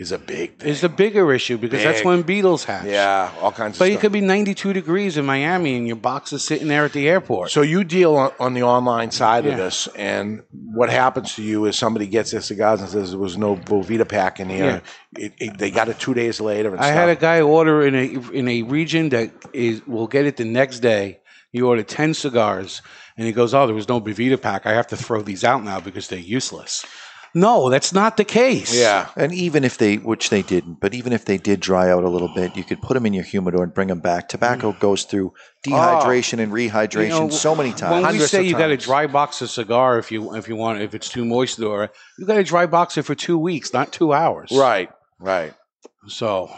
is 0.00 0.12
a 0.12 0.18
big 0.18 0.56
thing. 0.58 0.70
It's 0.70 0.80
the 0.80 0.88
bigger 0.88 1.32
issue 1.32 1.58
because 1.58 1.82
that's 1.82 2.02
when 2.04 2.22
beetles 2.22 2.64
hatch. 2.64 2.86
Yeah, 2.86 3.30
all 3.40 3.52
kinds 3.52 3.76
of 3.76 3.78
But 3.80 3.90
it 3.90 4.00
could 4.00 4.12
be 4.12 4.20
92 4.20 4.72
degrees 4.72 5.16
in 5.16 5.26
Miami 5.26 5.76
and 5.76 5.86
your 5.86 5.96
box 5.96 6.32
is 6.32 6.42
sitting 6.44 6.68
there 6.68 6.84
at 6.86 6.92
the 6.92 7.08
airport. 7.08 7.50
So 7.50 7.60
you 7.62 7.84
deal 7.84 8.16
on, 8.16 8.32
on 8.40 8.54
the 8.54 8.62
online 8.62 9.10
side 9.10 9.44
Yeah. 9.44 9.52
of 9.52 9.58
this, 9.58 9.88
and 9.96 10.42
what 10.50 10.88
happens 10.90 11.34
to 11.34 11.42
you 11.42 11.66
is 11.66 11.76
somebody 11.76 12.06
gets 12.06 12.30
their 12.30 12.40
cigars 12.40 12.80
and 12.80 12.88
says 12.88 13.10
there 13.10 13.18
was 13.20 13.36
no 13.36 13.56
Boveda 13.56 14.08
pack 14.08 14.40
in 14.40 14.48
here. 14.48 14.82
It, 15.16 15.34
it, 15.38 15.58
they 15.58 15.70
got 15.70 15.88
it 15.88 15.98
two 15.98 16.14
days 16.14 16.40
later. 16.40 16.70
And 16.70 16.80
I 16.80 16.84
stuff. 16.84 16.94
had 16.94 17.08
a 17.10 17.16
guy 17.16 17.40
order 17.42 17.86
in 17.86 17.94
a 17.94 18.30
in 18.32 18.48
a 18.48 18.62
region 18.62 19.10
that 19.10 19.30
is 19.52 19.86
will 19.86 20.06
get 20.06 20.24
it 20.24 20.36
the 20.36 20.44
next 20.44 20.80
day. 20.80 21.20
He 21.52 21.60
ordered 21.60 21.88
ten 21.88 22.14
cigars, 22.14 22.80
and 23.16 23.26
he 23.26 23.32
goes, 23.32 23.52
"Oh, 23.52 23.66
there 23.66 23.74
was 23.74 23.88
no 23.88 24.00
Boveda 24.00 24.40
pack. 24.40 24.66
I 24.66 24.72
have 24.72 24.86
to 24.88 24.96
throw 24.96 25.20
these 25.20 25.44
out 25.44 25.62
now 25.64 25.80
because 25.80 26.08
they're 26.08 26.18
useless." 26.18 26.86
No, 27.34 27.70
that's 27.70 27.92
not 27.92 28.16
the 28.16 28.24
case. 28.24 28.74
yeah. 28.74 29.08
And 29.16 29.32
even 29.32 29.64
if 29.64 29.78
they, 29.78 29.96
which 29.96 30.30
they 30.30 30.42
didn't, 30.42 30.80
but 30.80 30.94
even 30.94 31.12
if 31.12 31.24
they 31.24 31.38
did 31.38 31.60
dry 31.60 31.90
out 31.90 32.04
a 32.04 32.08
little 32.08 32.32
bit, 32.34 32.56
you 32.56 32.64
could 32.64 32.82
put 32.82 32.94
them 32.94 33.06
in 33.06 33.12
your 33.12 33.24
humidor 33.24 33.62
and 33.62 33.72
bring 33.72 33.88
them 33.88 34.00
back. 34.00 34.28
Tobacco 34.28 34.72
mm. 34.72 34.80
goes 34.80 35.04
through 35.04 35.32
oh. 35.32 35.70
dehydration 35.70 36.40
and 36.40 36.52
rehydration 36.52 37.02
You 37.02 37.08
know, 37.08 37.28
so 37.30 37.54
many 37.54 37.70
times. 37.72 37.92
When 37.92 38.02
times. 38.02 38.18
we 38.18 38.26
say 38.26 38.40
of 38.40 38.46
you 38.46 38.52
got 38.52 38.68
to 38.68 38.76
dry 38.76 39.06
box 39.06 39.42
a 39.42 39.48
cigar 39.48 39.98
if 39.98 40.10
you 40.10 40.34
if 40.34 40.48
you 40.48 40.56
want 40.56 40.80
if 40.80 40.94
it's 40.94 41.08
too 41.08 41.24
moist 41.24 41.60
or 41.60 41.90
you 42.18 42.26
got 42.26 42.34
to 42.34 42.44
dry 42.44 42.66
box 42.66 42.98
it 42.98 43.02
for 43.02 43.14
two 43.14 43.38
weeks, 43.38 43.72
not 43.72 43.92
two 43.92 44.12
hours. 44.12 44.50
Right. 44.52 44.90
Right. 45.18 45.54
So 46.08 46.50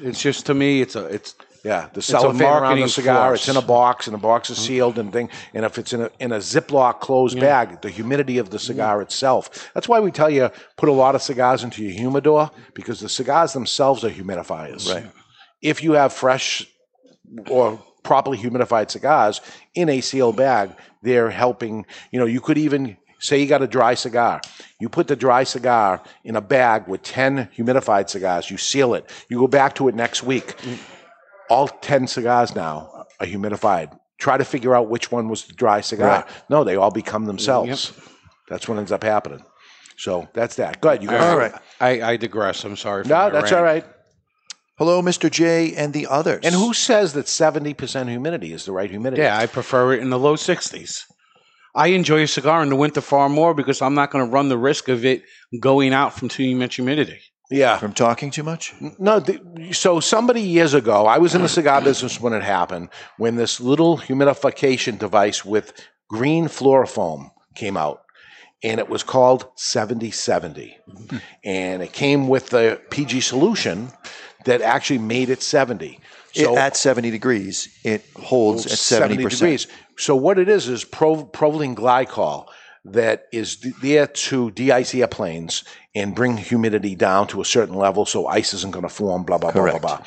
it's 0.00 0.20
just 0.20 0.46
to 0.46 0.54
me, 0.54 0.80
it's 0.82 0.94
a 0.94 1.06
it's 1.06 1.34
Yeah, 1.64 1.88
the 1.92 2.00
cellophane 2.00 2.42
around 2.42 2.62
marketing 2.62 2.84
the 2.84 2.88
cigar. 2.88 3.28
force. 3.28 3.40
It's 3.40 3.48
in 3.48 3.56
a 3.56 3.66
box, 3.66 4.06
and 4.06 4.14
the 4.14 4.18
box 4.18 4.50
is 4.50 4.58
sealed 4.58 4.98
and 4.98 5.12
thing. 5.12 5.28
And 5.52 5.64
if 5.64 5.78
it's 5.78 5.92
in 5.92 6.02
a 6.02 6.10
in 6.18 6.32
a 6.32 6.38
Ziploc 6.38 7.00
closed 7.00 7.38
bag, 7.38 7.82
the 7.82 7.90
humidity 7.90 8.38
of 8.38 8.50
the 8.50 8.58
cigar 8.58 9.02
itself. 9.02 9.70
That's 9.74 9.88
why 9.88 10.00
we 10.00 10.10
tell 10.10 10.30
you 10.30 10.50
put 10.76 10.88
a 10.88 10.92
lot 10.92 11.14
of 11.14 11.22
cigars 11.22 11.62
into 11.62 11.82
your 11.82 11.92
humidor 11.92 12.50
because 12.74 13.00
the 13.00 13.08
cigars 13.08 13.52
themselves 13.52 14.04
are 14.04 14.10
humidifiers. 14.10 14.92
Right. 14.92 15.10
If 15.60 15.82
you 15.82 15.92
have 15.92 16.12
fresh 16.12 16.66
or 17.50 17.82
properly 18.02 18.38
humidified 18.38 18.90
cigars 18.90 19.40
in 19.74 19.88
a 19.90 20.00
sealed 20.00 20.36
bag, 20.36 20.74
they're 21.02 21.30
helping. 21.30 21.84
You 22.10 22.20
know, 22.20 22.26
you 22.26 22.40
could 22.40 22.56
even 22.56 22.96
say 23.20 23.38
you 23.38 23.46
got 23.46 23.62
a 23.62 23.66
dry 23.66 23.94
cigar. 23.94 24.40
You 24.78 24.88
put 24.88 25.06
the 25.06 25.16
dry 25.16 25.44
cigar 25.44 26.02
in 26.24 26.36
a 26.36 26.40
bag 26.40 26.88
with 26.88 27.02
10 27.02 27.50
humidified 27.56 28.08
cigars, 28.08 28.50
you 28.50 28.56
seal 28.56 28.94
it. 28.94 29.08
You 29.28 29.38
go 29.38 29.46
back 29.46 29.74
to 29.74 29.88
it 29.88 29.94
next 29.94 30.22
week. 30.22 30.56
All 31.50 31.68
10 31.68 32.06
cigars 32.06 32.54
now 32.54 33.06
are 33.18 33.26
humidified. 33.26 33.98
Try 34.18 34.38
to 34.38 34.44
figure 34.44 34.74
out 34.74 34.88
which 34.88 35.10
one 35.10 35.28
was 35.28 35.44
the 35.44 35.52
dry 35.54 35.80
cigar. 35.80 36.20
Right. 36.20 36.28
No, 36.48 36.64
they 36.64 36.76
all 36.76 36.90
become 36.90 37.24
themselves. 37.26 37.92
That's 38.48 38.68
what 38.68 38.78
ends 38.78 38.92
up 38.92 39.02
happening. 39.02 39.42
So 39.96 40.28
that's 40.32 40.56
that. 40.56 40.80
Go 40.80 40.88
ahead. 40.90 41.02
You 41.02 41.10
All 41.10 41.36
right. 41.36 41.52
I, 41.80 42.02
I 42.02 42.16
digress. 42.16 42.64
I'm 42.64 42.76
sorry. 42.76 43.02
For 43.02 43.10
No, 43.10 43.30
that's 43.30 43.52
rant. 43.52 43.56
all 43.56 43.62
right. 43.62 43.84
Hello, 44.78 45.02
Mr. 45.02 45.30
J 45.30 45.74
and 45.74 45.92
the 45.92 46.06
others. 46.06 46.40
And 46.42 46.54
who 46.54 46.72
says 46.72 47.12
that 47.12 47.26
70% 47.26 48.08
humidity 48.08 48.54
is 48.54 48.64
the 48.64 48.72
right 48.72 48.88
humidity? 48.88 49.20
Yeah, 49.20 49.36
I 49.36 49.44
prefer 49.46 49.92
it 49.92 50.00
in 50.00 50.08
the 50.08 50.18
low 50.18 50.36
60s. 50.36 51.02
I 51.74 51.88
enjoy 51.88 52.22
a 52.22 52.26
cigar 52.26 52.62
in 52.62 52.70
the 52.70 52.76
winter 52.76 53.02
far 53.02 53.28
more 53.28 53.52
because 53.52 53.82
I'm 53.82 53.94
not 53.94 54.10
going 54.10 54.24
to 54.24 54.30
run 54.30 54.48
the 54.48 54.56
risk 54.56 54.88
of 54.88 55.04
it 55.04 55.22
going 55.60 55.92
out 55.92 56.14
from 56.14 56.28
too 56.30 56.56
much 56.56 56.76
humidity. 56.76 57.20
Yeah. 57.50 57.78
from 57.78 57.92
talking 57.92 58.30
too 58.30 58.42
much? 58.44 58.74
No, 58.98 59.20
th- 59.20 59.74
so 59.76 59.98
somebody 60.00 60.40
years 60.40 60.72
ago, 60.72 61.06
I 61.06 61.18
was 61.18 61.34
in 61.34 61.42
the 61.42 61.48
cigar 61.48 61.82
business 61.82 62.20
when 62.20 62.32
it 62.32 62.42
happened, 62.42 62.90
when 63.18 63.36
this 63.36 63.60
little 63.60 63.98
humidification 63.98 64.98
device 64.98 65.44
with 65.44 65.72
green 66.08 66.48
floral 66.48 66.86
foam 66.86 67.30
came 67.54 67.76
out. 67.76 68.02
And 68.62 68.78
it 68.78 68.88
was 68.90 69.02
called 69.02 69.46
7070. 69.56 70.76
And 71.44 71.82
it 71.82 71.92
came 71.92 72.28
with 72.28 72.50
the 72.50 72.80
PG 72.90 73.22
solution 73.22 73.90
that 74.44 74.60
actually 74.62 74.98
made 74.98 75.30
it 75.30 75.42
70. 75.42 75.98
It- 76.34 76.46
at 76.56 76.76
70 76.76 77.10
degrees, 77.10 77.68
it 77.84 78.04
holds 78.16 78.66
at 78.66 78.72
70%. 78.72 79.30
degrees. 79.30 79.66
So 79.98 80.14
what 80.14 80.38
it 80.38 80.48
is 80.48 80.68
is 80.68 80.84
pro, 80.84 81.24
propylene 81.24 81.74
glycol 81.74 82.46
that 82.84 83.26
is 83.32 83.58
there 83.82 84.06
to 84.06 84.50
de-ice 84.52 84.94
airplanes 84.94 85.64
and 85.94 86.14
bring 86.14 86.36
humidity 86.36 86.94
down 86.94 87.26
to 87.28 87.40
a 87.40 87.44
certain 87.44 87.74
level 87.74 88.06
so 88.06 88.26
ice 88.26 88.54
isn't 88.54 88.72
going 88.72 88.84
to 88.84 88.88
form, 88.88 89.24
blah, 89.24 89.38
blah, 89.38 89.52
blah, 89.52 89.70
blah, 89.70 89.78
blah. 89.78 90.02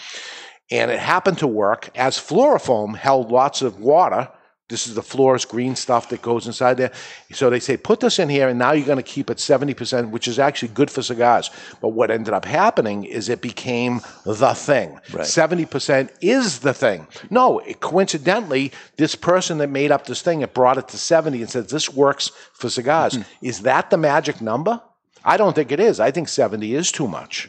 And 0.71 0.89
it 0.89 0.99
happened 0.99 1.37
to 1.39 1.47
work 1.47 1.89
as 1.95 2.17
floral 2.17 2.59
foam 2.59 2.95
held 2.95 3.31
lots 3.31 3.61
of 3.61 3.79
water. 3.79 4.29
This 4.73 4.87
is 4.87 4.95
the 4.95 5.03
fluorous 5.03 5.45
green 5.45 5.75
stuff 5.75 6.09
that 6.09 6.23
goes 6.23 6.47
inside 6.47 6.77
there. 6.77 6.91
So 7.31 7.51
they 7.51 7.59
say, 7.59 7.77
put 7.77 7.99
this 7.99 8.17
in 8.17 8.27
here, 8.27 8.47
and 8.47 8.57
now 8.57 8.71
you're 8.71 8.87
going 8.87 8.97
to 8.97 9.03
keep 9.03 9.29
it 9.29 9.37
70%, 9.37 10.09
which 10.09 10.27
is 10.27 10.39
actually 10.39 10.69
good 10.69 10.89
for 10.89 11.03
cigars. 11.03 11.51
But 11.79 11.89
what 11.89 12.09
ended 12.09 12.33
up 12.33 12.43
happening 12.43 13.03
is 13.03 13.29
it 13.29 13.39
became 13.39 14.01
the 14.25 14.55
thing. 14.55 14.99
Right. 15.13 15.27
70% 15.27 16.09
is 16.21 16.61
the 16.61 16.73
thing. 16.73 17.05
No, 17.29 17.59
it, 17.59 17.81
coincidentally, 17.81 18.71
this 18.97 19.13
person 19.13 19.59
that 19.59 19.69
made 19.69 19.91
up 19.91 20.07
this 20.07 20.23
thing, 20.23 20.41
it 20.41 20.55
brought 20.55 20.79
it 20.79 20.87
to 20.87 20.97
70 20.97 21.39
and 21.39 21.51
said, 21.51 21.69
this 21.69 21.93
works 21.93 22.31
for 22.53 22.67
cigars. 22.67 23.13
Mm-hmm. 23.13 23.45
Is 23.45 23.61
that 23.61 23.91
the 23.91 23.97
magic 23.97 24.41
number? 24.41 24.81
I 25.23 25.37
don't 25.37 25.53
think 25.53 25.71
it 25.71 25.79
is. 25.79 25.99
I 25.99 26.09
think 26.09 26.29
70 26.29 26.73
is 26.73 26.91
too 26.91 27.07
much. 27.07 27.47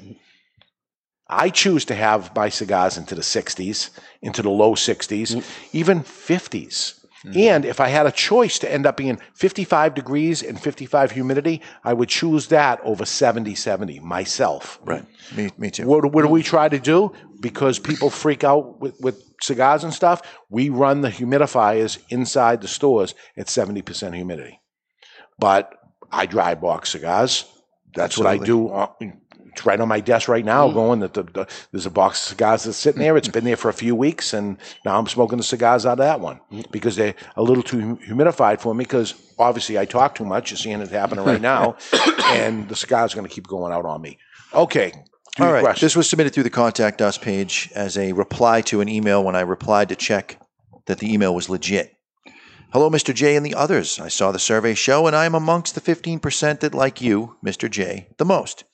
I 1.26 1.48
choose 1.48 1.86
to 1.86 1.94
have 1.94 2.36
my 2.36 2.50
cigars 2.50 2.98
into 2.98 3.14
the 3.14 3.22
60s, 3.22 3.88
into 4.20 4.42
the 4.42 4.50
low 4.50 4.74
60s, 4.74 5.36
mm. 5.36 5.44
even 5.72 6.02
50s. 6.02 7.00
Mm-hmm. 7.24 7.38
And 7.38 7.64
if 7.64 7.80
I 7.80 7.88
had 7.88 8.06
a 8.06 8.12
choice 8.12 8.58
to 8.58 8.70
end 8.70 8.86
up 8.86 8.96
being 8.96 9.18
55 9.34 9.94
degrees 9.94 10.42
and 10.42 10.60
55 10.60 11.10
humidity, 11.10 11.62
I 11.82 11.94
would 11.94 12.08
choose 12.08 12.48
that 12.48 12.80
over 12.84 13.06
70 13.06 13.54
70 13.54 14.00
myself. 14.00 14.78
Right. 14.84 15.04
Me, 15.34 15.50
me 15.56 15.70
too. 15.70 15.86
What, 15.86 16.12
what 16.12 16.22
do 16.22 16.28
we 16.28 16.40
mm-hmm. 16.40 16.48
try 16.48 16.68
to 16.68 16.78
do? 16.78 17.12
Because 17.40 17.78
people 17.78 18.10
freak 18.10 18.44
out 18.44 18.80
with, 18.80 19.00
with 19.00 19.22
cigars 19.40 19.84
and 19.84 19.92
stuff, 19.92 20.22
we 20.50 20.68
run 20.68 21.00
the 21.00 21.10
humidifiers 21.10 21.98
inside 22.10 22.60
the 22.60 22.68
stores 22.68 23.14
at 23.36 23.46
70% 23.46 24.14
humidity. 24.14 24.60
But 25.38 25.74
I 26.12 26.26
dry 26.26 26.54
box 26.54 26.90
cigars. 26.90 27.44
That's 27.94 28.18
what 28.18 28.26
I 28.26 28.38
do. 28.38 28.68
Uh, 28.68 28.88
It's 29.54 29.64
right 29.64 29.78
on 29.78 29.86
my 29.86 30.00
desk 30.00 30.28
right 30.28 30.44
now, 30.44 30.68
mm. 30.68 30.74
going 30.74 31.00
that 31.00 31.14
the, 31.14 31.22
the, 31.22 31.46
there's 31.70 31.86
a 31.86 31.90
box 31.90 32.20
of 32.22 32.28
cigars 32.30 32.64
that's 32.64 32.76
sitting 32.76 33.00
there. 33.00 33.16
It's 33.16 33.28
been 33.28 33.44
there 33.44 33.56
for 33.56 33.68
a 33.68 33.72
few 33.72 33.94
weeks, 33.94 34.34
and 34.34 34.58
now 34.84 34.98
I'm 34.98 35.06
smoking 35.06 35.38
the 35.38 35.44
cigars 35.44 35.86
out 35.86 35.92
of 35.92 35.98
that 35.98 36.18
one 36.18 36.40
mm. 36.50 36.68
because 36.72 36.96
they're 36.96 37.14
a 37.36 37.42
little 37.42 37.62
too 37.62 37.96
humidified 38.08 38.60
for 38.60 38.74
me. 38.74 38.82
Because 38.82 39.14
obviously 39.38 39.78
I 39.78 39.84
talk 39.84 40.16
too 40.16 40.24
much. 40.24 40.50
You're 40.50 40.58
seeing 40.58 40.80
it 40.80 40.90
happening 40.90 41.24
right 41.24 41.40
now, 41.54 41.76
and 42.24 42.68
the 42.68 42.74
cigar's 42.74 43.12
are 43.12 43.16
going 43.16 43.28
to 43.28 43.34
keep 43.34 43.46
going 43.46 43.72
out 43.72 43.86
on 43.86 44.02
me. 44.02 44.18
Okay. 44.52 44.92
All 45.38 45.52
right. 45.52 45.62
question. 45.62 45.84
This 45.84 45.96
was 45.96 46.08
submitted 46.08 46.32
through 46.32 46.44
the 46.44 46.50
contact 46.50 47.00
us 47.00 47.16
page 47.16 47.70
as 47.74 47.96
a 47.96 48.12
reply 48.12 48.60
to 48.62 48.80
an 48.80 48.88
email 48.88 49.22
when 49.22 49.36
I 49.36 49.40
replied 49.40 49.88
to 49.90 49.96
check 49.96 50.40
that 50.86 50.98
the 50.98 51.12
email 51.12 51.34
was 51.34 51.48
legit. 51.48 51.94
Hello, 52.74 52.90
Mr. 52.90 53.14
J 53.14 53.36
and 53.36 53.46
the 53.46 53.54
others. 53.54 54.00
I 54.00 54.08
saw 54.08 54.32
the 54.32 54.40
survey 54.40 54.74
show, 54.74 55.06
and 55.06 55.14
I 55.14 55.26
am 55.26 55.34
amongst 55.36 55.76
the 55.76 55.80
15% 55.80 56.58
that 56.58 56.74
like 56.74 57.00
you, 57.00 57.36
Mr. 57.44 57.70
J, 57.70 58.08
the 58.18 58.24
most. 58.24 58.64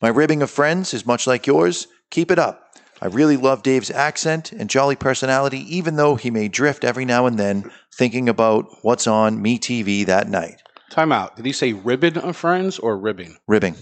My 0.00 0.08
ribbing 0.08 0.42
of 0.42 0.50
friends 0.50 0.94
is 0.94 1.04
much 1.06 1.26
like 1.26 1.46
yours. 1.46 1.86
Keep 2.10 2.30
it 2.30 2.38
up. 2.38 2.66
I 3.02 3.06
really 3.06 3.36
love 3.36 3.62
Dave's 3.62 3.90
accent 3.90 4.52
and 4.52 4.68
jolly 4.68 4.96
personality, 4.96 5.58
even 5.74 5.96
though 5.96 6.16
he 6.16 6.30
may 6.30 6.48
drift 6.48 6.84
every 6.84 7.04
now 7.04 7.26
and 7.26 7.38
then 7.38 7.70
thinking 7.94 8.28
about 8.28 8.66
what's 8.82 9.06
on 9.06 9.40
Me 9.40 9.58
TV 9.58 10.04
that 10.06 10.28
night. 10.28 10.62
Time 10.90 11.12
out. 11.12 11.36
Did 11.36 11.46
he 11.46 11.52
say 11.52 11.72
ribbon 11.72 12.18
of 12.18 12.36
friends 12.36 12.78
or 12.78 12.98
ribbing? 12.98 13.36
Ribbing. 13.46 13.76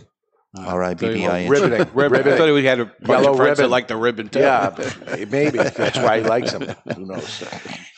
Uh, 0.57 0.63
R 0.63 0.83
I 0.83 0.95
B 0.95 1.13
B 1.13 1.27
I 1.27 1.41
N. 1.43 1.51
Riveting. 1.51 1.95
Ribbon. 1.95 2.29
I 2.29 2.37
thought 2.37 2.53
we 2.53 2.65
had 2.65 2.81
a 2.81 2.93
Yellow 3.07 3.33
of 3.33 3.37
friends 3.37 3.59
that 3.59 3.65
ribbon. 3.65 3.71
like 3.71 3.89
the 3.89 3.97
ribbon 3.97 4.29
too. 4.29 4.41
Yeah, 4.41 4.75
maybe 5.29 5.59
that's 5.59 5.99
why 5.99 6.21
he 6.21 6.25
likes 6.25 6.53
him. 6.53 6.63
Who 6.95 7.07
knows? 7.07 7.45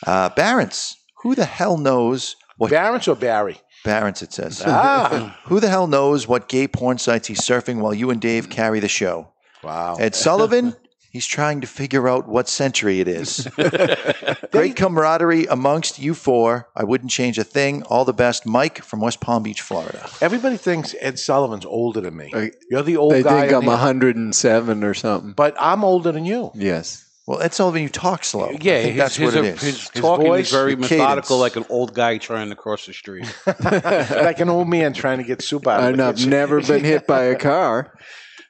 Uh, 0.05 0.29
Barents. 0.31 0.95
Who 1.23 1.35
the 1.35 1.45
hell 1.45 1.77
knows 1.77 2.35
what 2.57 2.71
Barents 2.71 3.07
or 3.07 3.15
Barry? 3.15 3.59
Barents, 3.85 4.21
it 4.21 4.31
says. 4.33 4.61
Ah, 4.65 5.39
Who 5.45 5.59
the 5.59 5.69
hell 5.69 5.87
knows 5.87 6.27
what 6.27 6.47
gay 6.47 6.67
porn 6.67 6.97
sites 6.97 7.27
he's 7.27 7.41
surfing 7.41 7.79
while 7.79 7.93
you 7.93 8.09
and 8.11 8.21
Dave 8.21 8.49
carry 8.49 8.79
the 8.79 8.87
show? 8.87 9.29
wow. 9.63 9.95
Ed 9.99 10.15
Sullivan, 10.15 10.75
he's 11.11 11.25
trying 11.25 11.61
to 11.61 11.67
figure 11.67 12.07
out 12.07 12.27
what 12.27 12.47
century 12.49 12.99
it 12.99 13.07
is. 13.07 13.47
Great 14.51 14.75
camaraderie 14.75 15.45
amongst 15.45 15.99
you 15.99 16.13
four. 16.13 16.69
I 16.75 16.83
wouldn't 16.83 17.11
change 17.11 17.37
a 17.37 17.43
thing. 17.43 17.83
All 17.83 18.05
the 18.05 18.13
best, 18.13 18.45
Mike 18.45 18.83
from 18.83 19.01
West 19.01 19.19
Palm 19.21 19.43
Beach, 19.43 19.61
Florida. 19.61 20.09
Everybody 20.21 20.57
thinks 20.57 20.95
Ed 20.99 21.19
Sullivan's 21.19 21.65
older 21.65 22.01
than 22.01 22.15
me. 22.17 22.31
You're 22.69 22.83
the 22.83 22.97
old 22.97 23.13
They 23.13 23.23
guy, 23.23 23.41
think 23.41 23.51
in 23.51 23.55
I'm 23.57 23.61
here. 23.63 23.69
107 23.71 24.83
or 24.83 24.93
something. 24.93 25.33
but 25.33 25.55
I'm 25.59 25.83
older 25.83 26.11
than 26.11 26.25
you. 26.25 26.51
Yes. 26.53 27.05
Well, 27.31 27.41
Ed 27.41 27.53
Sullivan, 27.53 27.81
you 27.81 27.89
talk 27.89 28.23
slow. 28.25 28.47
I 28.49 28.51
Yeah, 28.61 28.81
think 28.81 28.85
his, 28.93 28.97
that's 28.97 29.15
his, 29.15 29.35
what 29.35 29.45
it 29.45 29.55
is. 29.55 29.61
his 29.61 29.89
His 29.89 30.01
talking 30.01 30.25
voice, 30.27 30.47
is 30.47 30.51
very 30.51 30.75
the 30.75 30.81
methodical, 30.81 31.37
cadence. 31.37 31.55
like 31.55 31.55
an 31.55 31.65
old 31.69 31.93
guy 31.93 32.17
trying 32.17 32.49
to 32.49 32.55
cross 32.55 32.85
the 32.85 32.93
street. 32.93 33.25
like 33.63 34.39
an 34.39 34.49
old 34.49 34.67
man 34.67 34.91
trying 34.93 35.19
to 35.19 35.23
get 35.23 35.41
soup 35.41 35.65
out 35.67 35.79
of 35.79 35.85
And 35.91 35.99
the 35.99 36.05
I've 36.07 36.27
never 36.27 36.61
been 36.61 36.83
hit 36.83 37.07
by 37.07 37.23
a 37.23 37.35
car. 37.49 37.97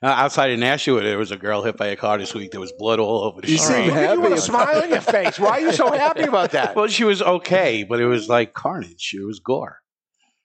Uh, 0.04 0.08
outside 0.08 0.50
of 0.50 0.58
Nashua, 0.58 1.02
there 1.04 1.20
was 1.20 1.30
a 1.30 1.38
girl 1.38 1.62
hit 1.62 1.78
by 1.78 1.86
a 1.88 1.96
car 1.96 2.18
this 2.18 2.34
week. 2.34 2.50
There 2.50 2.60
was 2.60 2.72
blood 2.72 3.00
all 3.00 3.24
over 3.24 3.42
the 3.42 3.52
You 3.52 3.60
street. 3.60 3.76
seem 3.76 3.88
Look 3.90 3.98
at 3.98 4.14
you 4.16 4.22
with 4.22 4.34
a 4.34 4.42
smile 4.42 4.82
on 4.82 4.90
your 4.90 5.02
face. 5.02 5.38
Why 5.38 5.50
are 5.52 5.60
you 5.60 5.72
so 5.74 5.92
happy 5.92 6.24
about 6.24 6.52
that? 6.54 6.76
Well, 6.76 6.88
she 6.88 7.04
was 7.04 7.22
okay, 7.22 7.84
but 7.84 8.00
it 8.02 8.08
was 8.08 8.28
like 8.28 8.54
carnage. 8.56 9.12
It 9.16 9.24
was 9.24 9.40
gore. 9.40 9.78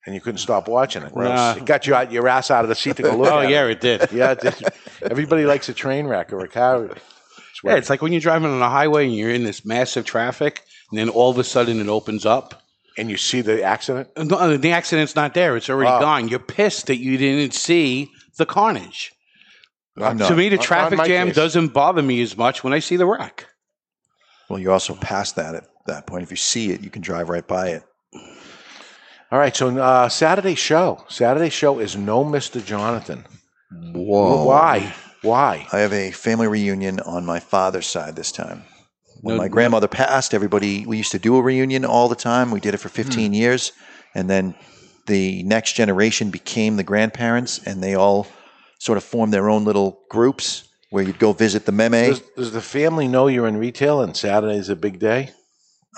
And 0.04 0.14
you 0.14 0.20
couldn't 0.20 0.38
stop 0.38 0.68
watching 0.68 1.02
it. 1.04 1.16
Nah. 1.16 1.54
It 1.54 1.64
got 1.64 1.86
you 1.86 1.94
out 1.94 2.12
your 2.12 2.28
ass 2.28 2.50
out 2.50 2.64
of 2.64 2.68
the 2.68 2.74
seat 2.74 2.96
to 2.98 3.02
go 3.02 3.16
look 3.16 3.32
Oh 3.32 3.38
at 3.40 3.48
yeah, 3.50 3.64
it. 3.64 3.70
it 3.70 3.80
did. 3.80 4.12
Yeah, 4.12 4.32
it 4.32 4.40
did. 4.40 4.54
everybody 5.02 5.46
likes 5.46 5.70
a 5.70 5.74
train 5.74 6.06
wreck 6.06 6.34
or 6.34 6.40
a 6.40 6.48
car. 6.48 6.90
Yeah, 7.64 7.76
it's 7.76 7.90
like 7.90 8.02
when 8.02 8.12
you're 8.12 8.20
driving 8.20 8.50
on 8.50 8.60
a 8.62 8.68
highway 8.68 9.06
and 9.06 9.14
you're 9.14 9.30
in 9.30 9.44
this 9.44 9.64
massive 9.64 10.04
traffic, 10.04 10.62
and 10.90 10.98
then 10.98 11.08
all 11.08 11.30
of 11.30 11.38
a 11.38 11.44
sudden 11.44 11.80
it 11.80 11.88
opens 11.88 12.24
up. 12.26 12.62
and 12.98 13.10
you 13.10 13.16
see 13.18 13.42
the 13.42 13.62
accident. 13.62 14.08
No, 14.16 14.56
the 14.56 14.72
accident's 14.72 15.14
not 15.14 15.34
there; 15.34 15.54
it's 15.56 15.68
already 15.68 15.90
Oh. 15.90 16.00
gone. 16.00 16.28
You're 16.28 16.38
pissed 16.38 16.86
that 16.86 16.96
you 16.96 17.18
didn't 17.18 17.52
see 17.52 18.10
the 18.38 18.46
carnage. 18.46 19.12
I'm 19.98 20.16
not. 20.16 20.28
to 20.28 20.34
me, 20.36 20.48
the 20.48 20.56
On- 20.56 20.60
on 20.60 20.64
traffic 20.66 20.98
my 20.98 21.06
jam 21.06 21.26
case. 21.26 21.36
doesn't 21.36 21.68
bother 21.74 22.00
me 22.02 22.22
as 22.22 22.36
much 22.38 22.64
when 22.64 22.72
I 22.72 22.78
see 22.78 22.96
the 22.96 23.04
wreck. 23.06 23.46
Well, 24.48 24.58
you're 24.58 24.72
also 24.72 24.94
past 24.94 25.36
that 25.36 25.54
at 25.54 25.64
that 25.86 26.06
point. 26.06 26.22
If 26.22 26.30
you 26.30 26.36
see 26.38 26.70
it, 26.70 26.80
you 26.80 26.88
can 26.90 27.02
drive 27.02 27.28
right 27.28 27.46
by 27.46 27.68
it. 27.68 27.82
All 29.32 29.38
right, 29.38 29.54
so 29.56 29.76
uh, 29.76 30.08
Saturday 30.08 30.54
show. 30.54 31.04
Saturday 31.08 31.50
show 31.50 31.78
is 31.80 31.96
no 31.96 32.24
Mr. 32.24 32.64
Jonathan. 32.64 33.24
Whoa. 33.92 34.44
Why? 34.44 34.94
Why? 35.26 35.66
I 35.72 35.78
have 35.80 35.92
a 35.92 36.12
family 36.12 36.46
reunion 36.46 37.00
on 37.00 37.26
my 37.26 37.40
father's 37.40 37.86
side 37.86 38.14
this 38.14 38.30
time. 38.30 38.62
When 39.22 39.36
No- 39.36 39.42
my 39.42 39.48
grandmother 39.48 39.88
passed, 39.88 40.32
everybody, 40.32 40.86
we 40.86 40.96
used 40.96 41.10
to 41.12 41.18
do 41.18 41.36
a 41.36 41.42
reunion 41.42 41.84
all 41.84 42.08
the 42.08 42.14
time. 42.14 42.52
We 42.52 42.60
did 42.60 42.74
it 42.74 42.78
for 42.78 42.88
hmm. 42.88 42.94
15 42.94 43.32
years. 43.32 43.72
And 44.14 44.30
then 44.30 44.54
the 45.06 45.42
next 45.42 45.72
generation 45.72 46.30
became 46.30 46.76
the 46.76 46.84
grandparents, 46.84 47.58
and 47.66 47.82
they 47.82 47.94
all 47.94 48.28
sort 48.78 48.98
of 48.98 49.04
formed 49.04 49.32
their 49.32 49.50
own 49.50 49.64
little 49.64 50.00
groups 50.10 50.68
where 50.90 51.02
you'd 51.02 51.18
go 51.18 51.32
visit 51.32 51.66
the 51.66 51.72
meme. 51.72 51.90
Does, 51.90 52.22
does 52.36 52.52
the 52.52 52.60
family 52.60 53.08
know 53.08 53.26
you're 53.26 53.48
in 53.48 53.56
retail 53.56 54.02
and 54.02 54.16
Saturday 54.16 54.56
is 54.56 54.68
a 54.68 54.76
big 54.76 55.00
day? 55.00 55.30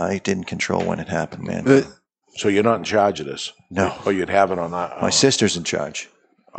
I 0.01 0.19
didn't 0.19 0.45
control 0.45 0.85
when 0.85 1.01
it 1.01 1.09
happened, 1.09 1.45
man. 1.45 1.85
So 2.37 2.49
you're 2.49 2.63
not 2.63 2.79
in 2.79 2.85
charge 2.85 3.21
of 3.21 3.27
this? 3.27 3.53
No. 3.71 3.95
Or 4.07 4.13
you'd 4.13 4.31
have 4.31 4.53
it 4.53 4.59
on 4.59 4.71
that? 4.71 5.03
My 5.03 5.11
sister's 5.11 5.57
in 5.57 5.65
charge. 5.65 6.09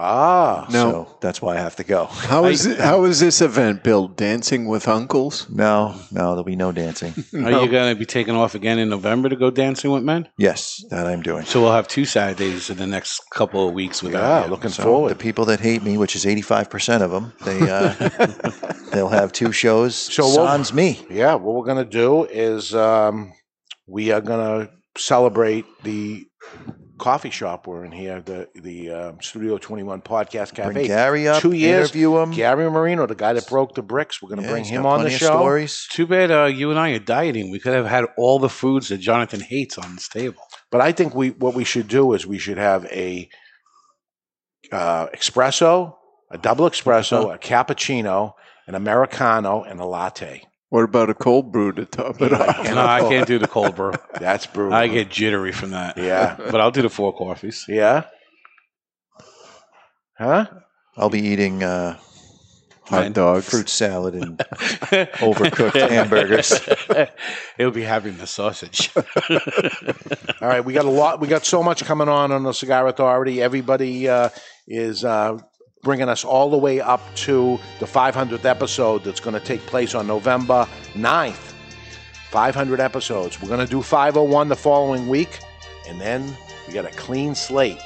Ah. 0.02 0.66
No. 0.72 0.92
So 0.92 1.18
that's 1.22 1.42
why 1.42 1.56
I 1.56 1.60
have 1.60 1.76
to 1.76 1.84
go. 1.84 2.06
How 2.06 2.46
is 2.46 2.66
it, 2.66 2.80
how 2.80 3.04
is 3.04 3.20
this 3.20 3.42
event, 3.42 3.84
built? 3.84 4.16
Dancing 4.16 4.66
with 4.68 4.88
uncles? 4.88 5.48
No, 5.50 5.94
no, 6.12 6.30
there'll 6.30 6.44
be 6.44 6.56
no 6.56 6.72
dancing. 6.72 7.14
Are 7.34 7.52
you 7.52 7.70
going 7.70 7.94
to 7.94 8.00
be 8.00 8.06
taking 8.06 8.36
off 8.36 8.56
again 8.56 8.80
in 8.80 8.88
November 8.90 9.28
to 9.30 9.36
go 9.36 9.52
dancing 9.52 9.92
with 9.92 10.04
men? 10.04 10.30
yes, 10.38 10.84
that 10.90 11.06
I'm 11.06 11.22
doing. 11.22 11.44
So 11.46 11.62
we'll 11.62 11.74
have 11.74 11.88
two 11.88 12.06
Saturdays 12.06 12.70
in 12.70 12.78
the 12.78 12.88
next 12.88 13.22
couple 13.32 13.68
of 13.68 13.74
weeks 13.74 14.02
without 14.02 14.22
Yeah, 14.22 14.46
you. 14.46 14.52
looking 14.52 14.70
So 14.70 14.84
forward. 14.84 15.10
the 15.10 15.16
people 15.16 15.46
that 15.46 15.60
hate 15.60 15.84
me, 15.84 15.98
which 15.98 16.16
is 16.16 16.24
85% 16.26 17.02
of 17.02 17.12
them, 17.12 17.34
they 17.44 17.60
uh, 17.70 17.94
they'll 18.94 19.10
have 19.10 19.32
two 19.34 19.52
shows. 19.52 19.96
So 19.96 20.24
So 20.24 20.42
what- 20.42 20.50
sans 20.50 20.74
me. 20.74 21.06
Yeah, 21.10 21.36
what 21.36 21.56
we're 21.56 21.66
going 21.66 21.84
to 21.84 21.90
do 21.92 22.24
is 22.26 22.74
um, 22.74 23.34
we 23.88 24.12
are 24.12 24.22
going 24.22 24.66
to 24.68 24.72
celebrate 24.98 25.66
the 25.84 26.26
coffee 27.00 27.32
shop 27.32 27.66
we're 27.66 27.84
in 27.86 27.92
here, 27.92 28.22
the 28.22 28.48
the 28.54 28.92
um, 28.92 29.22
Studio 29.22 29.58
21 29.58 30.02
Podcast 30.02 30.54
Bring 30.56 30.74
Cafe. 30.74 30.88
Gary 30.88 31.28
up, 31.28 31.42
Two 31.42 31.54
years. 31.54 31.90
interview 31.90 32.18
him. 32.18 32.32
Gary 32.32 32.70
Marino, 32.70 33.08
the 33.08 33.16
guy 33.16 33.34
that 33.34 33.48
broke 33.48 33.74
the 33.74 33.82
bricks, 33.82 34.22
we're 34.22 34.30
going 34.30 34.42
to 34.42 34.46
Yeah, 34.46 34.52
bring 34.52 34.64
him 34.66 34.86
on 34.86 35.00
the 35.00 35.04
plenty 35.06 35.16
of 35.16 35.20
show. 35.20 35.28
Stories. 35.40 35.88
Too 35.90 36.06
bad 36.06 36.30
uh, 36.32 36.46
you 36.46 36.70
and 36.70 36.80
I 36.80 36.92
are 36.92 37.00
dieting. 37.00 37.50
We 37.50 37.60
could 37.60 37.74
have 37.74 37.88
had 37.88 38.06
all 38.18 38.38
the 38.38 38.50
foods 38.50 38.90
that 38.90 38.98
Jonathan 39.00 39.40
hates 39.40 39.78
on 39.78 39.96
this 39.96 40.08
table. 40.08 40.44
But 40.72 40.82
I 40.82 40.92
think 40.92 41.16
we 41.16 41.32
what 41.32 41.56
we 41.56 41.64
should 41.64 41.88
do 41.88 42.14
is 42.14 42.28
we 42.28 42.38
should 42.38 42.58
have 42.58 42.86
a 42.86 43.30
uh, 44.72 45.08
espresso, 45.08 45.96
a 46.30 46.38
double 46.38 46.70
espresso, 46.70 47.34
a 47.34 47.38
cappuccino, 47.40 48.34
an 48.68 48.76
americano, 48.76 49.64
and 49.64 49.80
a 49.80 49.86
latte. 49.86 50.44
What 50.70 50.84
about 50.84 51.10
a 51.10 51.16
cold 51.16 51.52
brew 51.52 51.72
to 51.74 51.86
top 51.86 52.22
it 52.22 52.32
off? 52.32 52.60
And 52.66 52.76
No, 52.76 52.82
a 52.82 52.86
I 52.86 53.00
Coke. 53.00 53.10
can't 53.10 53.28
do 53.28 53.40
the 53.40 53.48
cold 53.48 53.76
brew. 53.76 53.94
That's 54.20 54.46
brutal. 54.46 54.74
I 54.74 54.88
get 54.88 55.10
jittery 55.10 55.52
from 55.52 55.72
that. 55.72 55.98
Yeah. 55.98 56.36
But 56.38 56.62
I'll 56.62 56.70
do 56.72 56.84
the 56.84 56.90
four 56.90 57.12
coffees. 57.16 57.66
Yeah. 57.68 58.04
Huh? 60.18 60.46
I'll 60.98 61.10
be 61.10 61.22
eating 61.22 61.64
uh, 61.64 61.98
Hot 62.86 63.14
dogs. 63.14 63.50
fruit 63.50 63.70
salad 63.70 64.16
and 64.16 64.38
overcooked 65.20 65.90
hamburgers. 65.90 66.52
It'll 67.58 67.72
be 67.72 67.84
having 67.84 68.18
the 68.18 68.28
sausage. 68.28 68.92
All 70.42 70.48
right, 70.48 70.64
we 70.64 70.74
got 70.74 70.86
a 70.86 70.90
lot. 70.90 71.20
We 71.22 71.28
got 71.28 71.46
so 71.46 71.64
much 71.64 71.86
coming 71.86 72.10
on 72.10 72.32
on 72.32 72.44
the 72.44 72.52
Cigar 72.54 72.88
Authority. 72.88 73.42
Everybody 73.42 74.10
uh, 74.10 74.30
is 74.68 75.06
uh, 75.06 75.38
bringing 75.82 76.10
us 76.10 76.24
all 76.26 76.50
the 76.50 76.58
way 76.58 76.82
up 76.82 77.02
to 77.16 77.60
the 77.80 77.86
500th 77.86 78.46
episode 78.46 79.04
that's 79.04 79.20
going 79.20 79.34
to 79.34 79.40
take 79.40 79.62
place 79.62 79.96
on 79.96 80.08
November 80.08 80.68
9th. 80.94 81.54
500 82.32 82.80
episodes. 82.80 83.42
We're 83.42 83.48
going 83.48 83.66
to 83.66 83.72
do 83.72 83.82
501 83.82 84.50
the 84.50 84.56
following 84.56 85.08
week, 85.08 85.40
and 85.88 86.00
then 86.00 86.36
we 86.68 86.74
got 86.74 86.86
a 86.86 86.92
clean 86.92 87.34
slate. 87.34 87.80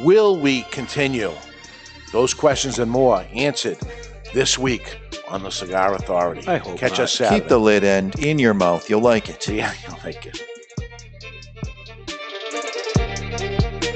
Will 0.00 0.38
we 0.38 0.62
continue? 0.64 1.32
Those 2.12 2.34
questions 2.34 2.78
and 2.78 2.90
more 2.90 3.24
answered 3.32 3.78
this 4.34 4.58
week 4.58 4.98
on 5.28 5.42
the 5.42 5.50
Cigar 5.50 5.94
Authority. 5.94 6.46
I 6.46 6.58
hope 6.58 6.78
Catch 6.78 6.92
not. 6.92 7.00
us 7.00 7.12
Saturday. 7.12 7.40
Keep 7.40 7.48
the 7.48 7.58
lid 7.58 7.84
end 7.84 8.18
in 8.18 8.38
your 8.38 8.54
mouth. 8.54 8.88
You'll 8.90 9.00
like 9.00 9.28
it. 9.28 9.48
Yeah, 9.48 9.72
you'll 9.88 9.98
like 10.04 10.26
it. 10.26 10.42